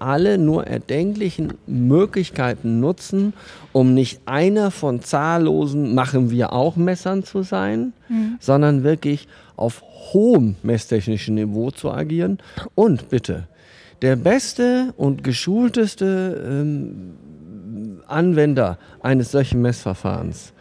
alle 0.00 0.38
nur 0.38 0.66
erdenklichen 0.66 1.54
Möglichkeiten 1.66 2.80
nutzen, 2.80 3.32
um 3.72 3.94
nicht 3.94 4.20
einer 4.26 4.70
von 4.70 5.00
zahllosen 5.02 5.94
machen 5.94 6.30
wir 6.30 6.52
auch 6.52 6.76
Messern 6.76 7.24
zu 7.24 7.42
sein, 7.42 7.92
mhm. 8.08 8.36
sondern 8.40 8.84
wirklich 8.84 9.28
auf 9.56 9.82
hohem 10.12 10.56
messtechnischen 10.62 11.34
Niveau 11.34 11.70
zu 11.70 11.90
agieren. 11.90 12.38
Und 12.74 13.08
bitte, 13.08 13.48
der 14.02 14.16
beste 14.16 14.94
und 14.96 15.24
geschulteste 15.24 16.42
ähm, 16.48 17.14
Anwender 18.06 18.78
eines 19.02 19.32
solchen 19.32 19.60
Messverfahrens 19.60 20.52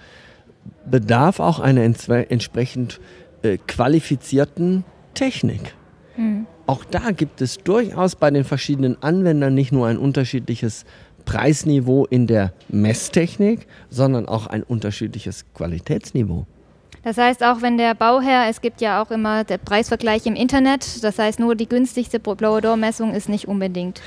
bedarf 0.89 1.39
auch 1.39 1.60
einer 1.60 1.82
entsprechend 1.82 3.00
äh, 3.41 3.58
qualifizierten 3.67 4.84
Technik. 5.13 5.73
Mhm. 6.15 6.45
Auch 6.67 6.84
da 6.84 7.12
gibt 7.12 7.41
es 7.41 7.58
durchaus 7.58 8.15
bei 8.15 8.30
den 8.30 8.43
verschiedenen 8.43 9.01
Anwendern 9.01 9.53
nicht 9.53 9.71
nur 9.71 9.88
ein 9.88 9.97
unterschiedliches 9.97 10.86
Preisniveau 11.25 12.06
in 12.06 12.27
der 12.27 12.53
Messtechnik, 12.69 13.67
sondern 13.89 14.27
auch 14.27 14.47
ein 14.47 14.63
unterschiedliches 14.63 15.45
Qualitätsniveau. 15.53 16.45
Das 17.03 17.17
heißt, 17.17 17.43
auch 17.43 17.62
wenn 17.62 17.77
der 17.77 17.95
Bauherr, 17.95 18.49
es 18.49 18.60
gibt 18.60 18.82
ja 18.82 19.01
auch 19.01 19.12
immer 19.12 19.45
der 19.45 19.58
Preisvergleich 19.58 20.25
im 20.25 20.36
Internet, 20.36 21.03
das 21.03 21.17
heißt, 21.19 21.39
nur 21.39 21.56
die 21.56 21.67
günstigste 21.67 22.19
Blower-Door-Messung 22.19 23.13
ist 23.13 23.30
nicht 23.30 23.47
unbedingt 23.47 24.01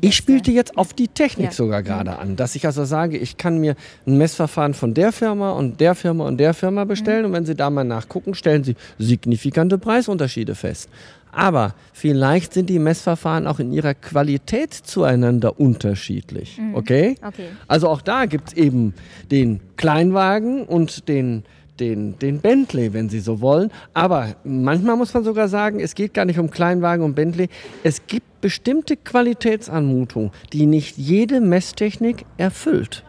ich 0.00 0.16
spielte 0.16 0.50
jetzt 0.50 0.76
auf 0.76 0.92
die 0.92 1.08
Technik 1.08 1.46
ja. 1.46 1.52
sogar 1.52 1.82
gerade 1.82 2.18
an, 2.18 2.36
dass 2.36 2.54
ich 2.56 2.66
also 2.66 2.84
sage, 2.84 3.16
ich 3.16 3.36
kann 3.36 3.58
mir 3.58 3.76
ein 4.06 4.18
Messverfahren 4.18 4.74
von 4.74 4.92
der 4.92 5.12
Firma 5.12 5.52
und 5.52 5.80
der 5.80 5.94
Firma 5.94 6.26
und 6.26 6.38
der 6.38 6.54
Firma 6.54 6.84
bestellen 6.84 7.20
mhm. 7.20 7.26
und 7.26 7.32
wenn 7.32 7.46
Sie 7.46 7.54
da 7.54 7.70
mal 7.70 7.84
nachgucken, 7.84 8.34
stellen 8.34 8.64
Sie 8.64 8.74
signifikante 8.98 9.78
Preisunterschiede 9.78 10.54
fest. 10.54 10.88
Aber 11.34 11.74
vielleicht 11.92 12.54
sind 12.54 12.70
die 12.70 12.78
Messverfahren 12.78 13.46
auch 13.46 13.58
in 13.58 13.72
ihrer 13.72 13.94
Qualität 13.94 14.72
zueinander 14.72 15.58
unterschiedlich. 15.58 16.58
Mhm. 16.58 16.74
Okay? 16.74 17.16
okay? 17.26 17.48
Also 17.68 17.88
auch 17.88 18.02
da 18.02 18.26
gibt 18.26 18.48
es 18.48 18.54
eben 18.54 18.94
den 19.30 19.60
Kleinwagen 19.76 20.64
und 20.64 21.08
den 21.08 21.44
den, 21.80 22.18
den 22.18 22.40
Bentley, 22.40 22.92
wenn 22.92 23.08
Sie 23.08 23.20
so 23.20 23.40
wollen. 23.40 23.70
Aber 23.94 24.36
manchmal 24.44 24.96
muss 24.96 25.12
man 25.12 25.24
sogar 25.24 25.48
sagen, 25.48 25.80
es 25.80 25.94
geht 25.94 26.14
gar 26.14 26.24
nicht 26.24 26.38
um 26.38 26.50
Kleinwagen 26.50 27.04
und 27.04 27.14
Bentley. 27.14 27.48
Es 27.82 28.06
gibt 28.06 28.40
bestimmte 28.40 28.96
Qualitätsanmutungen, 28.96 30.30
die 30.52 30.66
nicht 30.66 30.96
jede 30.96 31.40
Messtechnik 31.40 32.24
erfüllt. 32.36 33.03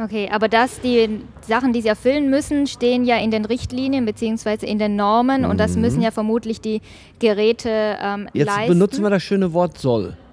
Okay, 0.00 0.28
aber 0.30 0.48
das, 0.48 0.80
die 0.80 1.20
Sachen, 1.46 1.72
die 1.72 1.82
sie 1.82 1.88
erfüllen 1.88 2.30
müssen, 2.30 2.68
stehen 2.68 3.04
ja 3.04 3.16
in 3.16 3.32
den 3.32 3.44
Richtlinien 3.44 4.04
bzw. 4.04 4.64
in 4.64 4.78
den 4.78 4.94
Normen 4.94 5.42
mhm. 5.42 5.50
und 5.50 5.58
das 5.58 5.76
müssen 5.76 5.98
mhm. 5.98 6.04
ja 6.04 6.10
vermutlich 6.12 6.60
die 6.60 6.80
Geräte 7.18 7.98
ähm, 8.00 8.28
Jetzt 8.32 8.46
leisten. 8.46 8.68
benutzen 8.68 9.02
wir 9.02 9.10
das 9.10 9.22
schöne 9.22 9.52
Wort 9.52 9.78
soll. 9.78 10.16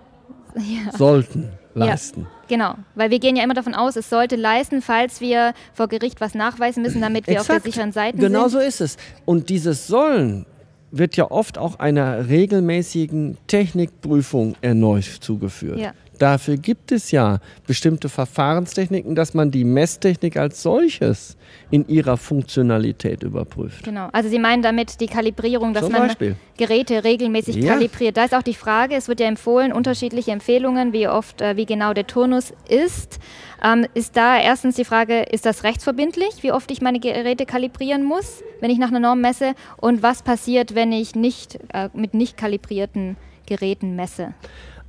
Ja. 0.56 0.98
Sollten 0.98 1.50
leisten. 1.74 2.22
Ja, 2.22 2.28
genau, 2.48 2.76
weil 2.96 3.12
wir 3.12 3.20
gehen 3.20 3.36
ja 3.36 3.44
immer 3.44 3.54
davon 3.54 3.76
aus, 3.76 3.98
es 3.98 4.10
sollte 4.10 4.38
leisten, 4.38 4.82
falls 4.82 5.20
wir 5.20 5.54
vor 5.74 5.90
Gericht 5.90 6.22
was 6.22 6.34
nachweisen 6.34 6.82
müssen, 6.82 7.02
damit 7.02 7.28
wir 7.28 7.34
Exakt. 7.34 7.58
auf 7.58 7.64
der 7.64 7.72
sicheren 7.72 7.92
Seite 7.92 8.18
genau 8.18 8.48
sind. 8.48 8.52
Genau 8.52 8.64
so 8.64 8.66
ist 8.66 8.80
es. 8.80 8.96
Und 9.26 9.50
dieses 9.50 9.88
Sollen 9.88 10.46
wird 10.92 11.18
ja 11.18 11.30
oft 11.30 11.58
auch 11.58 11.80
einer 11.80 12.30
regelmäßigen 12.30 13.38
Technikprüfung 13.48 14.56
erneut 14.62 15.04
zugeführt. 15.04 15.78
Ja. 15.78 15.92
Dafür 16.18 16.58
gibt 16.58 16.92
es 16.92 17.12
ja 17.12 17.40
bestimmte 17.68 18.10
Verfahrenstechniken, 18.10 19.16
dass 19.16 19.34
man 19.34 19.52
die 19.52 19.64
Messtechnik 19.64 20.38
als 20.38 20.62
solches 20.62 21.38
in 21.72 21.88
ihrer 21.88 22.18
Funktionalität 22.18 23.24
überprüft. 23.24 23.84
Genau, 23.84 24.10
also 24.12 24.30
Sie 24.30 24.40
meinen 24.40 24.62
damit 24.62 25.00
die 25.02 25.08
Kalibrierung, 25.08 25.74
dass 25.74 25.84
Zum 25.84 25.94
man 25.94 26.08
Beispiel. 26.08 26.36
Geräte 26.58 27.04
regelmäßig 27.04 27.58
ja. 27.58 27.74
kalibriert. 27.74 28.18
Da 28.18 28.26
ist 28.26 28.34
auch 28.34 28.44
die 28.44 28.54
Frage, 28.54 28.96
es 28.96 29.08
wird 29.08 29.20
ja 29.20 29.28
empfohlen, 29.28 29.74
unterschiedliche 29.74 30.32
Empfehlungen, 30.32 30.94
wie 30.94 31.08
oft, 31.08 31.42
äh, 31.42 31.58
wie 31.58 31.66
genau 31.66 31.94
der 31.94 32.08
Turnus 32.08 32.54
ist. 32.70 33.20
Ähm, 33.64 33.86
ist 33.94 34.16
da 34.16 34.40
erstens 34.40 34.76
die 34.76 34.86
Frage, 34.86 35.24
ist 35.24 35.46
das 35.46 35.64
rechtsverbindlich, 35.64 36.44
wie 36.44 36.52
oft 36.52 36.70
ich 36.72 36.82
meine 36.82 37.00
Geräte 37.00 37.46
kalibrieren 37.46 38.04
muss, 38.04 38.44
wenn 38.62 38.70
ich 38.70 38.78
nach 38.78 38.90
einer 38.90 39.00
Norm 39.00 39.22
messe? 39.22 39.54
Und 39.78 40.04
was 40.04 40.22
passiert, 40.24 40.76
wenn 40.76 40.92
ich 40.92 41.16
nicht 41.16 41.60
äh, 41.74 41.90
mit 41.94 42.14
nicht 42.14 42.38
kalibrierten 42.38 43.18
Geräten 43.46 43.96
messe? 43.96 44.34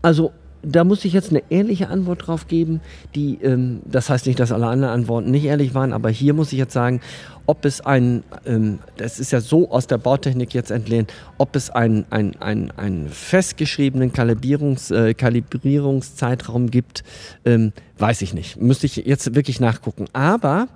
Also 0.03 0.33
da 0.67 0.83
muss 0.85 1.05
ich 1.05 1.13
jetzt 1.13 1.31
eine 1.31 1.43
ehrliche 1.49 1.89
Antwort 1.89 2.27
drauf 2.27 2.49
geben, 2.49 2.81
die, 3.15 3.39
ähm, 3.43 3.81
das 3.85 4.11
heißt 4.11 4.27
nicht, 4.27 4.41
dass 4.41 4.51
alle 4.51 4.67
anderen 4.67 4.93
Antworten 4.93 5.31
nicht 5.31 5.45
ehrlich 5.45 5.75
waren, 5.75 5.93
aber 5.93 6.11
hier 6.11 6.35
muss 6.35 6.53
ich 6.53 6.59
jetzt 6.59 6.73
sagen, 6.73 7.01
ob 7.47 7.65
es 7.65 7.81
ein, 7.81 8.25
ähm, 8.45 8.81
das 8.97 9.21
ist 9.21 9.31
ja 9.31 9.41
so 9.41 9.71
aus 9.71 9.87
der 9.87 9.99
Bautechnik 9.99 10.53
jetzt 10.53 10.73
entlehnt, 10.73 11.13
ob 11.39 11.55
es 11.55 11.71
einen 11.71 12.05
ein, 12.11 12.35
ein 12.41 13.09
festgeschriebenen 13.09 14.13
Kalibrierungs, 14.13 14.91
äh, 14.91 15.15
Kalibrierungszeitraum 15.15 16.73
gibt, 16.73 17.05
ähm, 17.45 17.73
weiß 17.99 18.23
ich 18.23 18.35
nicht. 18.35 18.61
Müsste 18.61 18.87
ich 18.87 18.97
jetzt 18.97 19.37
wirklich 19.37 19.61
nachgucken. 19.61 20.07
Aber 20.13 20.67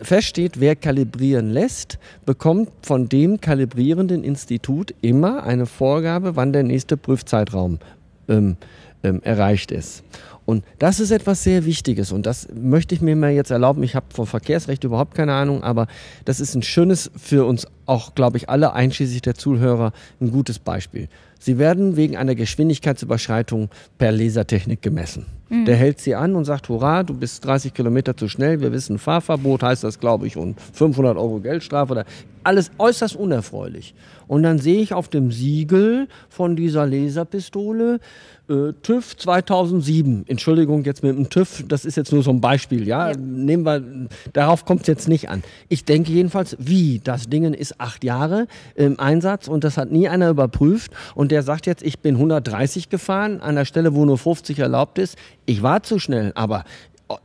feststeht, 0.00 0.60
wer 0.60 0.76
kalibrieren 0.76 1.50
lässt, 1.50 1.98
bekommt 2.24 2.70
von 2.82 3.08
dem 3.08 3.40
kalibrierenden 3.40 4.22
Institut 4.22 4.94
immer 5.00 5.42
eine 5.42 5.66
Vorgabe, 5.66 6.36
wann 6.36 6.52
der 6.52 6.62
nächste 6.62 6.96
Prüfzeitraum 6.96 7.80
ähm, 8.28 8.56
ähm, 9.04 9.22
erreicht 9.22 9.70
ist. 9.70 10.02
Und 10.46 10.64
das 10.78 11.00
ist 11.00 11.10
etwas 11.10 11.42
sehr 11.42 11.64
Wichtiges 11.64 12.12
und 12.12 12.26
das 12.26 12.48
möchte 12.54 12.94
ich 12.94 13.00
mir 13.00 13.16
mal 13.16 13.30
jetzt 13.30 13.50
erlauben. 13.50 13.82
Ich 13.82 13.94
habe 13.94 14.06
vom 14.12 14.26
Verkehrsrecht 14.26 14.84
überhaupt 14.84 15.14
keine 15.14 15.32
Ahnung, 15.32 15.62
aber 15.62 15.86
das 16.26 16.38
ist 16.38 16.54
ein 16.54 16.62
schönes 16.62 17.10
für 17.16 17.46
uns 17.46 17.66
auch, 17.86 18.14
glaube 18.14 18.36
ich, 18.36 18.50
alle 18.50 18.74
einschließlich 18.74 19.22
der 19.22 19.34
Zuhörer 19.34 19.92
ein 20.20 20.30
gutes 20.30 20.58
Beispiel. 20.58 21.08
Sie 21.38 21.58
werden 21.58 21.96
wegen 21.96 22.16
einer 22.16 22.34
Geschwindigkeitsüberschreitung 22.34 23.68
per 23.98 24.12
Lasertechnik 24.12 24.82
gemessen. 24.82 25.26
Mhm. 25.48 25.66
Der 25.66 25.76
hält 25.76 26.00
sie 26.00 26.14
an 26.14 26.36
und 26.36 26.44
sagt, 26.44 26.68
hurra, 26.68 27.02
du 27.02 27.14
bist 27.14 27.44
30 27.44 27.74
Kilometer 27.74 28.16
zu 28.16 28.28
schnell, 28.28 28.60
wir 28.60 28.72
wissen, 28.72 28.98
Fahrverbot 28.98 29.62
heißt 29.62 29.84
das, 29.84 30.00
glaube 30.00 30.26
ich, 30.26 30.36
und 30.36 30.60
500 30.60 31.16
Euro 31.16 31.40
Geldstrafe 31.40 31.92
oder 31.92 32.04
alles 32.44 32.70
äußerst 32.78 33.16
unerfreulich. 33.16 33.94
Und 34.26 34.42
dann 34.42 34.58
sehe 34.58 34.80
ich 34.80 34.94
auf 34.94 35.08
dem 35.08 35.30
Siegel 35.30 36.08
von 36.28 36.56
dieser 36.56 36.86
Laserpistole 36.86 38.00
äh, 38.48 38.72
TÜV 38.82 39.16
2007. 39.16 40.24
Entschuldigung, 40.26 40.84
jetzt 40.84 41.02
mit 41.02 41.16
dem 41.16 41.30
TÜV, 41.30 41.64
das 41.66 41.84
ist 41.84 41.96
jetzt 41.96 42.12
nur 42.12 42.22
so 42.22 42.30
ein 42.30 42.40
Beispiel, 42.40 42.86
ja. 42.86 43.10
ja. 43.10 43.16
Nehmen 43.16 43.64
wir, 43.64 44.08
darauf 44.32 44.64
kommt 44.64 44.82
es 44.82 44.86
jetzt 44.86 45.08
nicht 45.08 45.30
an. 45.30 45.42
Ich 45.68 45.84
denke 45.84 46.12
jedenfalls, 46.12 46.56
wie, 46.58 47.00
das 47.02 47.28
Ding 47.28 47.44
ist 47.54 47.80
acht 47.80 48.04
Jahre 48.04 48.46
im 48.74 49.00
Einsatz 49.00 49.48
und 49.48 49.64
das 49.64 49.76
hat 49.76 49.90
nie 49.90 50.08
einer 50.08 50.28
überprüft 50.28 50.92
und 51.14 51.32
der 51.32 51.42
sagt 51.42 51.66
jetzt, 51.66 51.82
ich 51.82 52.00
bin 52.00 52.16
130 52.16 52.90
gefahren 52.90 53.40
an 53.40 53.54
der 53.54 53.64
Stelle, 53.64 53.94
wo 53.94 54.04
nur 54.04 54.18
50 54.18 54.58
erlaubt 54.58 54.98
ist. 54.98 55.16
Ich 55.46 55.62
war 55.62 55.82
zu 55.82 55.98
schnell, 55.98 56.32
aber 56.34 56.64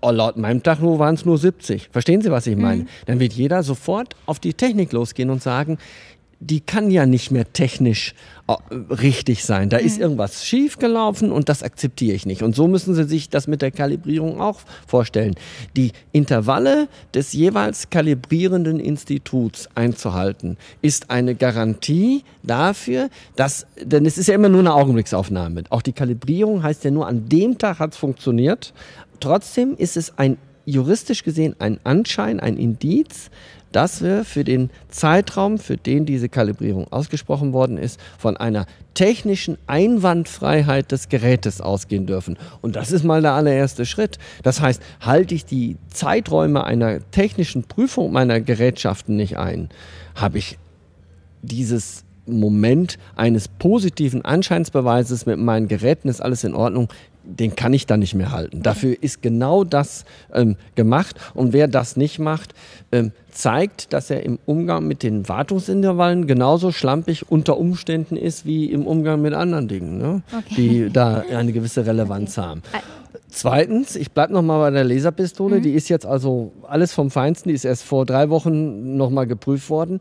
laut 0.02 0.38
meinem 0.38 0.64
Tacho 0.64 1.00
waren 1.00 1.16
es 1.16 1.26
nur 1.26 1.38
70. 1.38 1.90
Verstehen 1.92 2.22
Sie, 2.22 2.32
was 2.32 2.48
ich 2.48 2.58
meine? 2.58 2.84
Mhm. 2.84 2.88
Dann 3.06 3.20
wird 3.20 3.34
jeder 3.34 3.64
sofort 3.64 4.16
auf 4.26 4.40
die 4.40 4.54
Technik 4.54 4.92
losgehen 4.92 5.30
und 5.30 5.42
sagen, 5.42 5.78
die 6.42 6.62
kann 6.62 6.90
ja 6.90 7.06
nicht 7.06 7.32
mehr 7.32 7.52
technisch 7.52 8.14
äh, 8.48 8.54
richtig 8.94 9.44
sein. 9.44 9.70
Da 9.70 9.80
mhm. 9.80 9.86
ist 9.86 10.00
irgendwas 10.00 10.46
schiefgelaufen 10.46 11.32
und 11.32 11.50
das 11.50 11.64
akzeptiere 11.64 12.16
ich 12.16 12.26
nicht. 12.26 12.44
Und 12.44 12.56
so 12.56 12.68
müssen 12.68 12.96
Sie 12.96 13.04
sich 13.04 13.30
das 13.30 13.48
mit 13.48 13.62
der 13.62 13.72
Kalibrierung 13.72 14.40
auch 14.40 14.62
vorstellen. 14.88 15.36
Die 15.76 15.92
Intervalle 16.12 16.88
des 17.14 17.34
jeweils 17.34 17.90
kalibrierenden 17.90 18.80
Instituts 18.80 19.68
einzuhalten, 19.76 20.58
ist 20.82 21.10
eine 21.10 21.36
Garantie 21.36 22.24
dafür, 22.44 23.10
dass, 23.36 23.68
denn 23.82 24.06
es 24.06 24.18
ist 24.18 24.28
ja 24.28 24.36
immer 24.36 24.50
nur 24.50 24.62
eine 24.62 24.74
Augenblicksaufnahme. 24.74 25.64
Auch 25.70 25.82
die 25.82 25.94
Kalibrierung 25.94 26.64
heißt 26.64 26.86
ja 26.86 26.92
nur, 26.92 27.08
an 27.08 27.28
dem 27.28 27.58
Tag 27.58 27.80
hat 27.80 27.94
es 27.94 27.98
funktioniert. 27.98 28.74
Trotzdem 29.20 29.76
ist 29.76 29.98
es 29.98 30.18
ein 30.18 30.38
juristisch 30.70 31.24
gesehen 31.24 31.56
ein 31.60 31.80
Anschein, 31.84 32.40
ein 32.40 32.58
Indiz, 32.58 33.30
dass 33.72 34.02
wir 34.02 34.26
für 34.26 34.44
den 34.44 34.70
Zeitraum, 34.90 35.60
für 35.60 35.78
den 35.78 36.06
diese 36.06 36.30
Kalibrierung 36.30 36.92
ausgesprochen 36.92 37.54
worden 37.54 37.78
ist, 37.78 38.00
von 38.18 38.36
einer 38.38 38.66
technischen 38.94 39.58
Einwandfreiheit 39.68 40.92
des 40.92 41.10
Gerätes 41.10 41.62
ausgehen 41.62 42.08
dürfen. 42.08 42.38
Und 42.62 42.76
das 42.76 42.92
ist 42.92 43.04
mal 43.04 43.22
der 43.22 43.34
allererste 43.34 43.86
Schritt. 43.86 44.18
Das 44.44 44.60
heißt, 44.62 44.82
halte 45.02 45.36
ich 45.36 45.46
die 45.46 45.78
Zeiträume 45.94 46.64
einer 46.64 47.00
technischen 47.12 47.64
Prüfung 47.64 48.12
meiner 48.12 48.42
Gerätschaften 48.42 49.16
nicht 49.16 49.38
ein, 49.38 49.70
habe 50.16 50.40
ich 50.40 50.58
dieses 51.42 52.04
Moment 52.26 52.98
eines 53.16 53.48
positiven 53.48 54.24
Anscheinsbeweises 54.24 55.26
mit 55.26 55.40
meinen 55.40 55.68
Geräten 55.68 56.10
ist 56.10 56.22
alles 56.22 56.44
in 56.44 56.54
Ordnung, 56.54 56.90
den 57.30 57.56
kann 57.56 57.74
ich 57.74 57.86
dann 57.86 58.00
nicht 58.00 58.16
mehr 58.16 58.32
halten. 58.32 58.64
Dafür 58.64 58.96
ist 59.02 59.22
genau 59.22 59.64
das 59.64 60.06
ähm, 60.34 60.56
gemacht. 60.76 61.16
Und 61.34 61.54
wer 61.54 61.68
das 61.68 61.96
nicht 61.96 62.20
macht, 62.20 62.54
ähm, 62.92 63.12
zeigt, 63.32 63.94
dass 63.94 64.10
er 64.10 64.24
im 64.24 64.40
Umgang 64.46 64.88
mit 64.88 65.04
den 65.04 65.30
Wartungsintervallen 65.30 66.28
genauso 66.28 66.72
schlampig 66.72 67.32
unter 67.32 67.58
Umständen 67.58 68.18
ist 68.18 68.46
wie 68.46 68.66
im 68.66 68.86
Umgang 68.88 69.22
mit 69.22 69.34
anderen 69.34 69.68
Dingen, 69.68 69.98
ne? 69.98 70.22
okay. 70.38 70.56
die 70.56 70.90
da 70.92 71.24
eine 71.32 71.54
gewisse 71.54 71.86
Relevanz 71.86 72.38
okay. 72.38 72.48
haben. 72.48 72.62
Zweitens, 73.30 73.96
ich 73.96 74.12
bleibe 74.12 74.34
nochmal 74.34 74.60
bei 74.60 74.72
der 74.72 74.84
Laserpistole. 74.84 75.58
Mhm. 75.58 75.64
Die 75.64 75.74
ist 75.74 75.88
jetzt 75.90 76.06
also 76.06 76.52
alles 76.68 76.94
vom 76.94 77.12
Feinsten. 77.12 77.50
Die 77.50 77.56
ist 77.56 77.66
erst 77.66 77.84
vor 77.84 78.06
drei 78.06 78.30
Wochen 78.30 78.98
nochmal 78.98 79.28
geprüft 79.28 79.70
worden. 79.70 80.00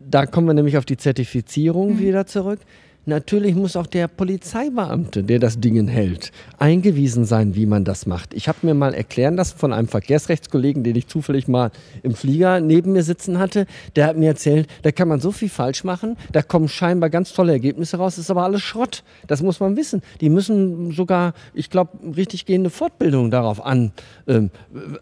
Da 0.00 0.26
kommen 0.26 0.48
wir 0.48 0.54
nämlich 0.54 0.76
auf 0.76 0.84
die 0.84 0.96
Zertifizierung 0.96 1.94
mhm. 1.94 1.98
wieder 2.00 2.26
zurück. 2.26 2.58
Natürlich 3.04 3.56
muss 3.56 3.74
auch 3.74 3.88
der 3.88 4.06
Polizeibeamte, 4.06 5.24
der 5.24 5.40
das 5.40 5.58
Ding 5.58 5.88
hält, 5.88 6.30
eingewiesen 6.58 7.24
sein, 7.24 7.56
wie 7.56 7.66
man 7.66 7.84
das 7.84 8.06
macht. 8.06 8.32
Ich 8.32 8.46
habe 8.46 8.58
mir 8.62 8.74
mal 8.74 8.94
erklären 8.94 9.34
lassen 9.34 9.58
von 9.58 9.72
einem 9.72 9.88
Verkehrsrechtskollegen, 9.88 10.84
den 10.84 10.94
ich 10.94 11.08
zufällig 11.08 11.48
mal 11.48 11.72
im 12.04 12.14
Flieger 12.14 12.60
neben 12.60 12.92
mir 12.92 13.02
sitzen 13.02 13.40
hatte. 13.40 13.66
Der 13.96 14.06
hat 14.06 14.16
mir 14.16 14.28
erzählt, 14.28 14.68
da 14.82 14.92
kann 14.92 15.08
man 15.08 15.18
so 15.18 15.32
viel 15.32 15.48
falsch 15.48 15.82
machen, 15.82 16.16
da 16.30 16.42
kommen 16.42 16.68
scheinbar 16.68 17.10
ganz 17.10 17.32
tolle 17.32 17.52
Ergebnisse 17.52 17.96
raus, 17.96 18.18
ist 18.18 18.30
aber 18.30 18.44
alles 18.44 18.62
Schrott. 18.62 19.02
Das 19.26 19.42
muss 19.42 19.58
man 19.58 19.76
wissen. 19.76 20.02
Die 20.20 20.28
müssen 20.28 20.92
sogar, 20.92 21.34
ich 21.54 21.70
glaube, 21.70 21.98
richtig 22.16 22.46
gehende 22.46 22.70
Fortbildung 22.70 23.32
darauf 23.32 23.64
an 23.64 23.90
äh, 24.26 24.42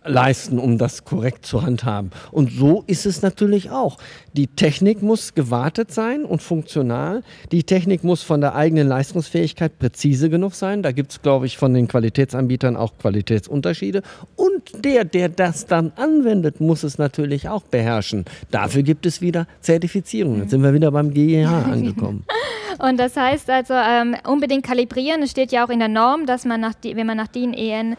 leisten, 0.07 0.59
um 0.59 0.79
das 0.79 1.05
korrekt 1.05 1.45
zu 1.45 1.63
handhaben. 1.63 2.13
Und 2.33 2.51
so 2.51 2.83
ist 2.87 3.05
es 3.05 3.21
natürlich 3.21 3.71
auch. 3.71 3.99
Die 4.33 4.47
Technik 4.47 5.03
muss 5.03 5.35
gewartet 5.35 5.93
sein 5.93 6.25
und 6.25 6.41
funktional. 6.41 7.23
Die 7.53 7.65
Technik 7.65 7.90
muss 8.03 8.23
von 8.23 8.41
der 8.41 8.55
eigenen 8.55 8.89
Leistungsfähigkeit 8.89 9.79
präzise 9.79 10.31
genug 10.31 10.55
sein. 10.55 10.83
Da 10.83 10.93
gibt 10.93 11.13
es, 11.13 11.23
glaube 11.23 11.47
ich, 11.47 11.59
von 11.59 11.75
den 11.75 11.89
Qualitätsanbietern 11.89 12.77
auch 12.77 12.97
Qualitätsunterschiede. 12.99 14.03
Und 14.37 14.85
der, 14.85 15.05
der 15.05 15.29
das 15.29 15.67
dann 15.67 15.93
anwendet, 15.97 16.61
muss 16.61 16.83
es 16.83 16.99
natürlich 16.99 17.49
auch 17.49 17.63
beherrschen. 17.63 18.25
Dafür 18.51 18.83
gibt 18.83 19.07
es 19.07 19.21
wieder 19.21 19.47
Zertifizierung. 19.61 20.39
Jetzt 20.41 20.51
sind 20.51 20.63
wir 20.63 20.73
wieder 20.73 20.91
beim 20.91 21.13
GEH 21.13 21.49
angekommen. 21.71 22.25
Und 22.79 22.99
das 22.99 23.17
heißt 23.17 23.51
also 23.51 23.75
ähm, 23.75 24.17
unbedingt 24.27 24.65
kalibrieren. 24.65 25.23
Es 25.23 25.33
steht 25.33 25.53
ja 25.53 25.65
auch 25.65 25.71
in 25.71 25.81
der 25.81 25.89
Norm, 25.89 26.27
dass 26.27 26.45
man 26.45 26.61
nach, 26.61 26.75
wenn 26.83 27.07
man 27.07 27.17
nach 27.17 27.29
DIN 27.29 27.53
EN 27.53 27.97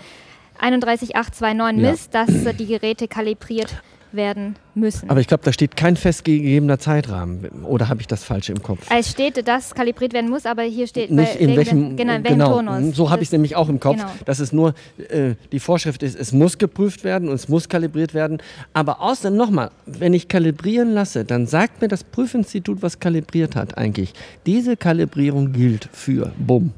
31829 0.59 1.81
misst, 1.81 2.13
ja. 2.13 2.25
dass 2.25 2.55
die 2.55 2.67
Geräte 2.67 3.07
kalibriert 3.07 3.75
werden 4.13 4.55
müssen. 4.75 5.09
Aber 5.09 5.19
ich 5.19 5.27
glaube, 5.27 5.43
da 5.43 5.51
steht 5.51 5.75
kein 5.75 5.95
festgegebener 5.95 6.79
Zeitrahmen. 6.79 7.63
Oder 7.63 7.89
habe 7.89 8.01
ich 8.01 8.07
das 8.07 8.23
falsch 8.23 8.49
im 8.49 8.61
Kopf? 8.61 8.87
Es 8.95 9.09
steht, 9.09 9.47
dass 9.47 9.73
kalibriert 9.75 10.13
werden 10.13 10.29
muss, 10.29 10.45
aber 10.45 10.63
hier 10.63 10.87
steht 10.87 11.11
nicht 11.11 11.35
in 11.35 11.55
welchem, 11.55 11.95
genau, 11.95 12.15
in 12.15 12.23
welchem 12.23 12.39
genau, 12.39 12.53
Turnus. 12.53 12.95
So 12.95 13.09
habe 13.09 13.21
ich 13.21 13.27
es 13.27 13.31
nämlich 13.31 13.55
auch 13.55 13.69
im 13.69 13.79
Kopf, 13.79 13.97
genau. 13.97 14.09
dass 14.25 14.39
es 14.39 14.51
nur 14.51 14.73
äh, 15.09 15.35
die 15.51 15.59
Vorschrift 15.59 16.03
ist, 16.03 16.19
es 16.19 16.31
muss 16.31 16.57
geprüft 16.57 17.03
werden 17.03 17.29
und 17.29 17.35
es 17.35 17.49
muss 17.49 17.69
kalibriert 17.69 18.13
werden. 18.13 18.41
Aber 18.73 19.01
außerdem 19.01 19.37
nochmal, 19.37 19.71
wenn 19.85 20.13
ich 20.13 20.27
kalibrieren 20.27 20.93
lasse, 20.93 21.25
dann 21.25 21.47
sagt 21.47 21.81
mir 21.81 21.87
das 21.87 22.03
Prüfinstitut, 22.03 22.81
was 22.81 22.99
kalibriert 22.99 23.55
hat 23.55 23.77
eigentlich. 23.77 24.13
Diese 24.45 24.77
Kalibrierung 24.77 25.51
gilt 25.51 25.89
für 25.91 26.31
Bumm. 26.37 26.73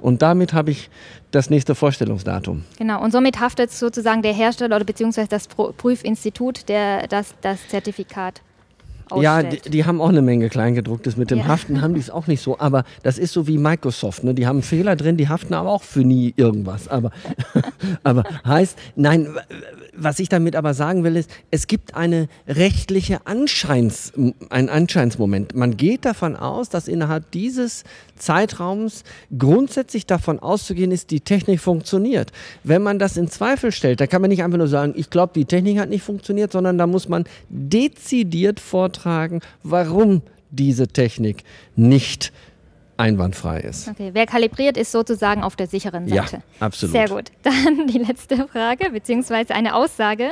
Und 0.00 0.22
damit 0.22 0.52
habe 0.52 0.70
ich 0.70 0.90
das 1.30 1.50
nächste 1.50 1.74
Vorstellungsdatum. 1.74 2.64
Genau, 2.78 3.02
und 3.02 3.10
somit 3.12 3.40
haftet 3.40 3.70
sozusagen 3.70 4.22
der 4.22 4.32
Hersteller 4.32 4.76
oder 4.76 4.84
beziehungsweise 4.84 5.28
das 5.28 5.46
Prüfinstitut 5.48 6.68
der, 6.68 7.06
das, 7.06 7.34
das 7.42 7.68
Zertifikat 7.68 8.42
ausstellt. 9.12 9.24
Ja, 9.24 9.42
die, 9.42 9.70
die, 9.70 9.84
haben 9.84 10.00
auch 10.00 10.08
eine 10.08 10.22
Menge 10.22 10.48
Kleingedrucktes. 10.48 11.16
Mit 11.16 11.30
dem 11.30 11.38
ja. 11.38 11.46
Haften 11.46 11.80
haben 11.80 11.94
die 11.94 12.00
es 12.00 12.10
auch 12.10 12.26
nicht 12.26 12.42
so. 12.42 12.58
Aber 12.58 12.84
das 13.02 13.18
ist 13.18 13.32
so 13.32 13.46
wie 13.46 13.58
Microsoft. 13.58 14.24
Ne? 14.24 14.34
Die 14.34 14.46
haben 14.46 14.62
Fehler 14.62 14.96
drin, 14.96 15.16
die 15.16 15.28
haften 15.28 15.54
aber 15.54 15.70
auch 15.70 15.82
für 15.82 16.00
nie 16.00 16.34
irgendwas. 16.36 16.88
Aber, 16.88 17.10
aber 18.02 18.24
heißt, 18.44 18.78
nein, 18.96 19.28
was 19.98 20.18
ich 20.18 20.28
damit 20.28 20.56
aber 20.56 20.74
sagen 20.74 21.04
will, 21.04 21.16
ist, 21.16 21.30
es 21.50 21.66
gibt 21.66 21.94
eine 21.94 22.28
rechtliche 22.46 23.26
Anscheins, 23.26 24.12
einen 24.48 24.68
Anscheinsmoment. 24.68 25.54
Man 25.54 25.76
geht 25.76 26.04
davon 26.04 26.36
aus, 26.36 26.68
dass 26.68 26.88
innerhalb 26.88 27.30
dieses 27.32 27.84
Zeitraums 28.16 29.04
grundsätzlich 29.36 30.06
davon 30.06 30.38
auszugehen 30.38 30.90
ist, 30.90 31.10
die 31.10 31.20
Technik 31.20 31.60
funktioniert. 31.60 32.32
Wenn 32.64 32.82
man 32.82 32.98
das 32.98 33.16
in 33.16 33.28
Zweifel 33.28 33.72
stellt, 33.72 34.00
dann 34.00 34.08
kann 34.08 34.20
man 34.20 34.30
nicht 34.30 34.42
einfach 34.42 34.58
nur 34.58 34.68
sagen, 34.68 34.94
ich 34.96 35.10
glaube, 35.10 35.32
die 35.34 35.44
Technik 35.44 35.78
hat 35.78 35.88
nicht 35.88 36.02
funktioniert, 36.02 36.52
sondern 36.52 36.78
da 36.78 36.86
muss 36.86 37.08
man 37.08 37.24
dezidiert 37.48 38.60
vortragen, 38.98 39.40
warum 39.62 40.22
diese 40.50 40.88
Technik 40.88 41.44
nicht 41.76 42.32
einwandfrei 42.98 43.60
ist. 43.60 43.88
Okay, 43.88 44.10
wer 44.12 44.26
kalibriert, 44.26 44.76
ist 44.76 44.92
sozusagen 44.92 45.42
auf 45.42 45.56
der 45.56 45.68
sicheren 45.68 46.08
Seite. 46.08 46.36
Ja, 46.36 46.66
absolut. 46.66 46.92
Sehr 46.92 47.08
gut. 47.08 47.30
Dann 47.42 47.86
die 47.86 47.98
letzte 47.98 48.48
Frage, 48.48 48.90
beziehungsweise 48.90 49.54
eine 49.54 49.74
Aussage. 49.74 50.30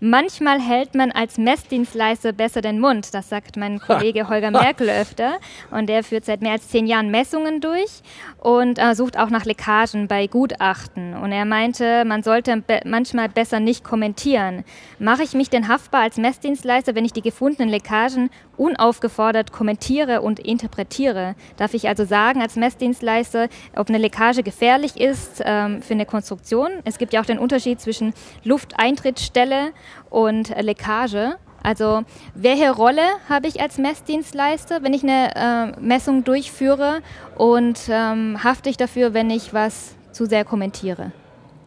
Manchmal 0.00 0.60
hält 0.60 0.94
man 0.94 1.12
als 1.12 1.36
Messdienstleister 1.38 2.32
besser 2.32 2.62
den 2.62 2.80
Mund. 2.80 3.12
Das 3.12 3.28
sagt 3.28 3.56
mein 3.56 3.78
Kollege 3.80 4.28
Holger 4.28 4.50
Merkel 4.50 4.88
öfter. 4.88 5.38
Und 5.70 5.88
der 5.88 6.02
führt 6.02 6.24
seit 6.24 6.40
mehr 6.40 6.52
als 6.52 6.68
zehn 6.68 6.86
Jahren 6.86 7.10
Messungen 7.10 7.60
durch 7.60 8.02
und 8.38 8.78
äh, 8.78 8.94
sucht 8.94 9.18
auch 9.18 9.30
nach 9.30 9.44
Leckagen 9.44 10.08
bei 10.08 10.26
Gutachten. 10.26 11.14
Und 11.14 11.32
er 11.32 11.44
meinte, 11.44 12.04
man 12.06 12.22
sollte 12.22 12.56
be 12.56 12.80
manchmal 12.84 13.28
besser 13.28 13.60
nicht 13.60 13.84
kommentieren. 13.84 14.64
Mache 14.98 15.22
ich 15.22 15.34
mich 15.34 15.50
denn 15.50 15.68
haftbar 15.68 16.02
als 16.02 16.16
Messdienstleister, 16.16 16.94
wenn 16.94 17.04
ich 17.04 17.12
die 17.12 17.22
gefundenen 17.22 17.68
Leckagen 17.68 18.30
unaufgefordert 18.56 19.52
kommentiere 19.52 20.20
und 20.20 20.38
interpretiere? 20.38 21.34
Darf 21.56 21.74
ich 21.74 21.88
also 21.88 22.04
sagen 22.04 22.42
als 22.42 22.56
Messdienstleister, 22.56 23.48
ob 23.74 23.88
eine 23.88 23.98
Leckage 23.98 24.42
gefährlich 24.42 25.00
ist 25.00 25.42
ähm, 25.44 25.82
für 25.82 25.94
eine 25.94 26.06
Konstruktion? 26.06 26.70
Es 26.84 26.98
gibt 26.98 27.12
ja 27.12 27.20
auch 27.20 27.26
den 27.26 27.38
Unterschied 27.38 27.80
zwischen 27.80 28.14
Lufteintrittsstelle 28.44 29.72
und 30.10 30.48
Leckage. 30.60 31.36
Also 31.62 32.04
welche 32.34 32.70
Rolle 32.70 33.02
habe 33.28 33.48
ich 33.48 33.60
als 33.60 33.78
Messdienstleister, 33.78 34.82
wenn 34.82 34.94
ich 34.94 35.02
eine 35.02 35.34
äh, 35.34 35.80
Messung 35.80 36.22
durchführe 36.22 37.00
und 37.36 37.80
ähm, 37.88 38.42
hafte 38.44 38.70
ich 38.70 38.76
dafür, 38.76 39.14
wenn 39.14 39.30
ich 39.30 39.52
was 39.52 39.96
zu 40.12 40.26
sehr 40.26 40.44
kommentiere? 40.44 41.12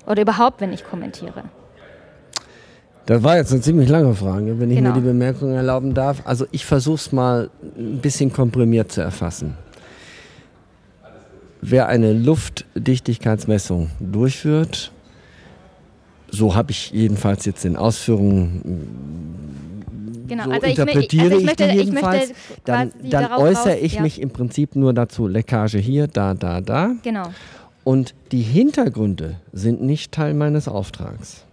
Oder 0.07 0.21
überhaupt, 0.21 0.61
wenn 0.61 0.71
ich 0.71 0.85
kommentiere? 0.85 1.43
Das 3.09 3.23
war 3.23 3.37
jetzt 3.37 3.51
eine 3.51 3.61
ziemlich 3.61 3.89
lange 3.89 4.13
Frage, 4.13 4.59
wenn 4.59 4.69
ich 4.69 4.77
genau. 4.77 4.89
mir 4.89 4.95
die 5.01 5.07
Bemerkung 5.07 5.53
erlauben 5.53 5.95
darf. 5.95 6.21
Also 6.25 6.45
ich 6.51 6.63
versuche 6.63 6.97
es 6.97 7.11
mal 7.11 7.49
ein 7.75 7.97
bisschen 8.01 8.31
komprimiert 8.31 8.91
zu 8.91 9.01
erfassen. 9.01 9.55
Wer 11.59 11.87
eine 11.87 12.13
Luftdichtigkeitsmessung 12.13 13.89
durchführt, 13.99 14.91
so 16.29 16.53
habe 16.53 16.69
ich 16.69 16.91
jedenfalls 16.91 17.45
jetzt 17.45 17.65
in 17.65 17.77
Ausführungen 17.77 18.61
genau. 20.27 20.43
so 20.43 20.51
also 20.51 20.67
interpretiere 20.67 21.25
ich, 21.25 21.31
also 21.31 21.37
ich, 21.39 21.45
möchte, 21.47 21.65
ich 21.65 21.73
jedenfalls, 21.73 22.29
ich 22.29 22.35
dann, 22.63 22.91
dann 23.09 23.31
äußere 23.31 23.69
raus, 23.69 23.79
ich 23.81 23.93
ja. 23.95 24.01
mich 24.03 24.21
im 24.21 24.29
Prinzip 24.29 24.75
nur 24.75 24.93
dazu, 24.93 25.25
Leckage 25.25 25.79
hier, 25.79 26.05
da, 26.05 26.35
da, 26.35 26.61
da. 26.61 26.91
Genau. 27.01 27.33
Und 27.83 28.13
die 28.31 28.43
Hintergründe 28.43 29.37
sind 29.51 29.81
nicht 29.81 30.11
Teil 30.11 30.35
meines 30.35 30.67
Auftrags 30.67 31.47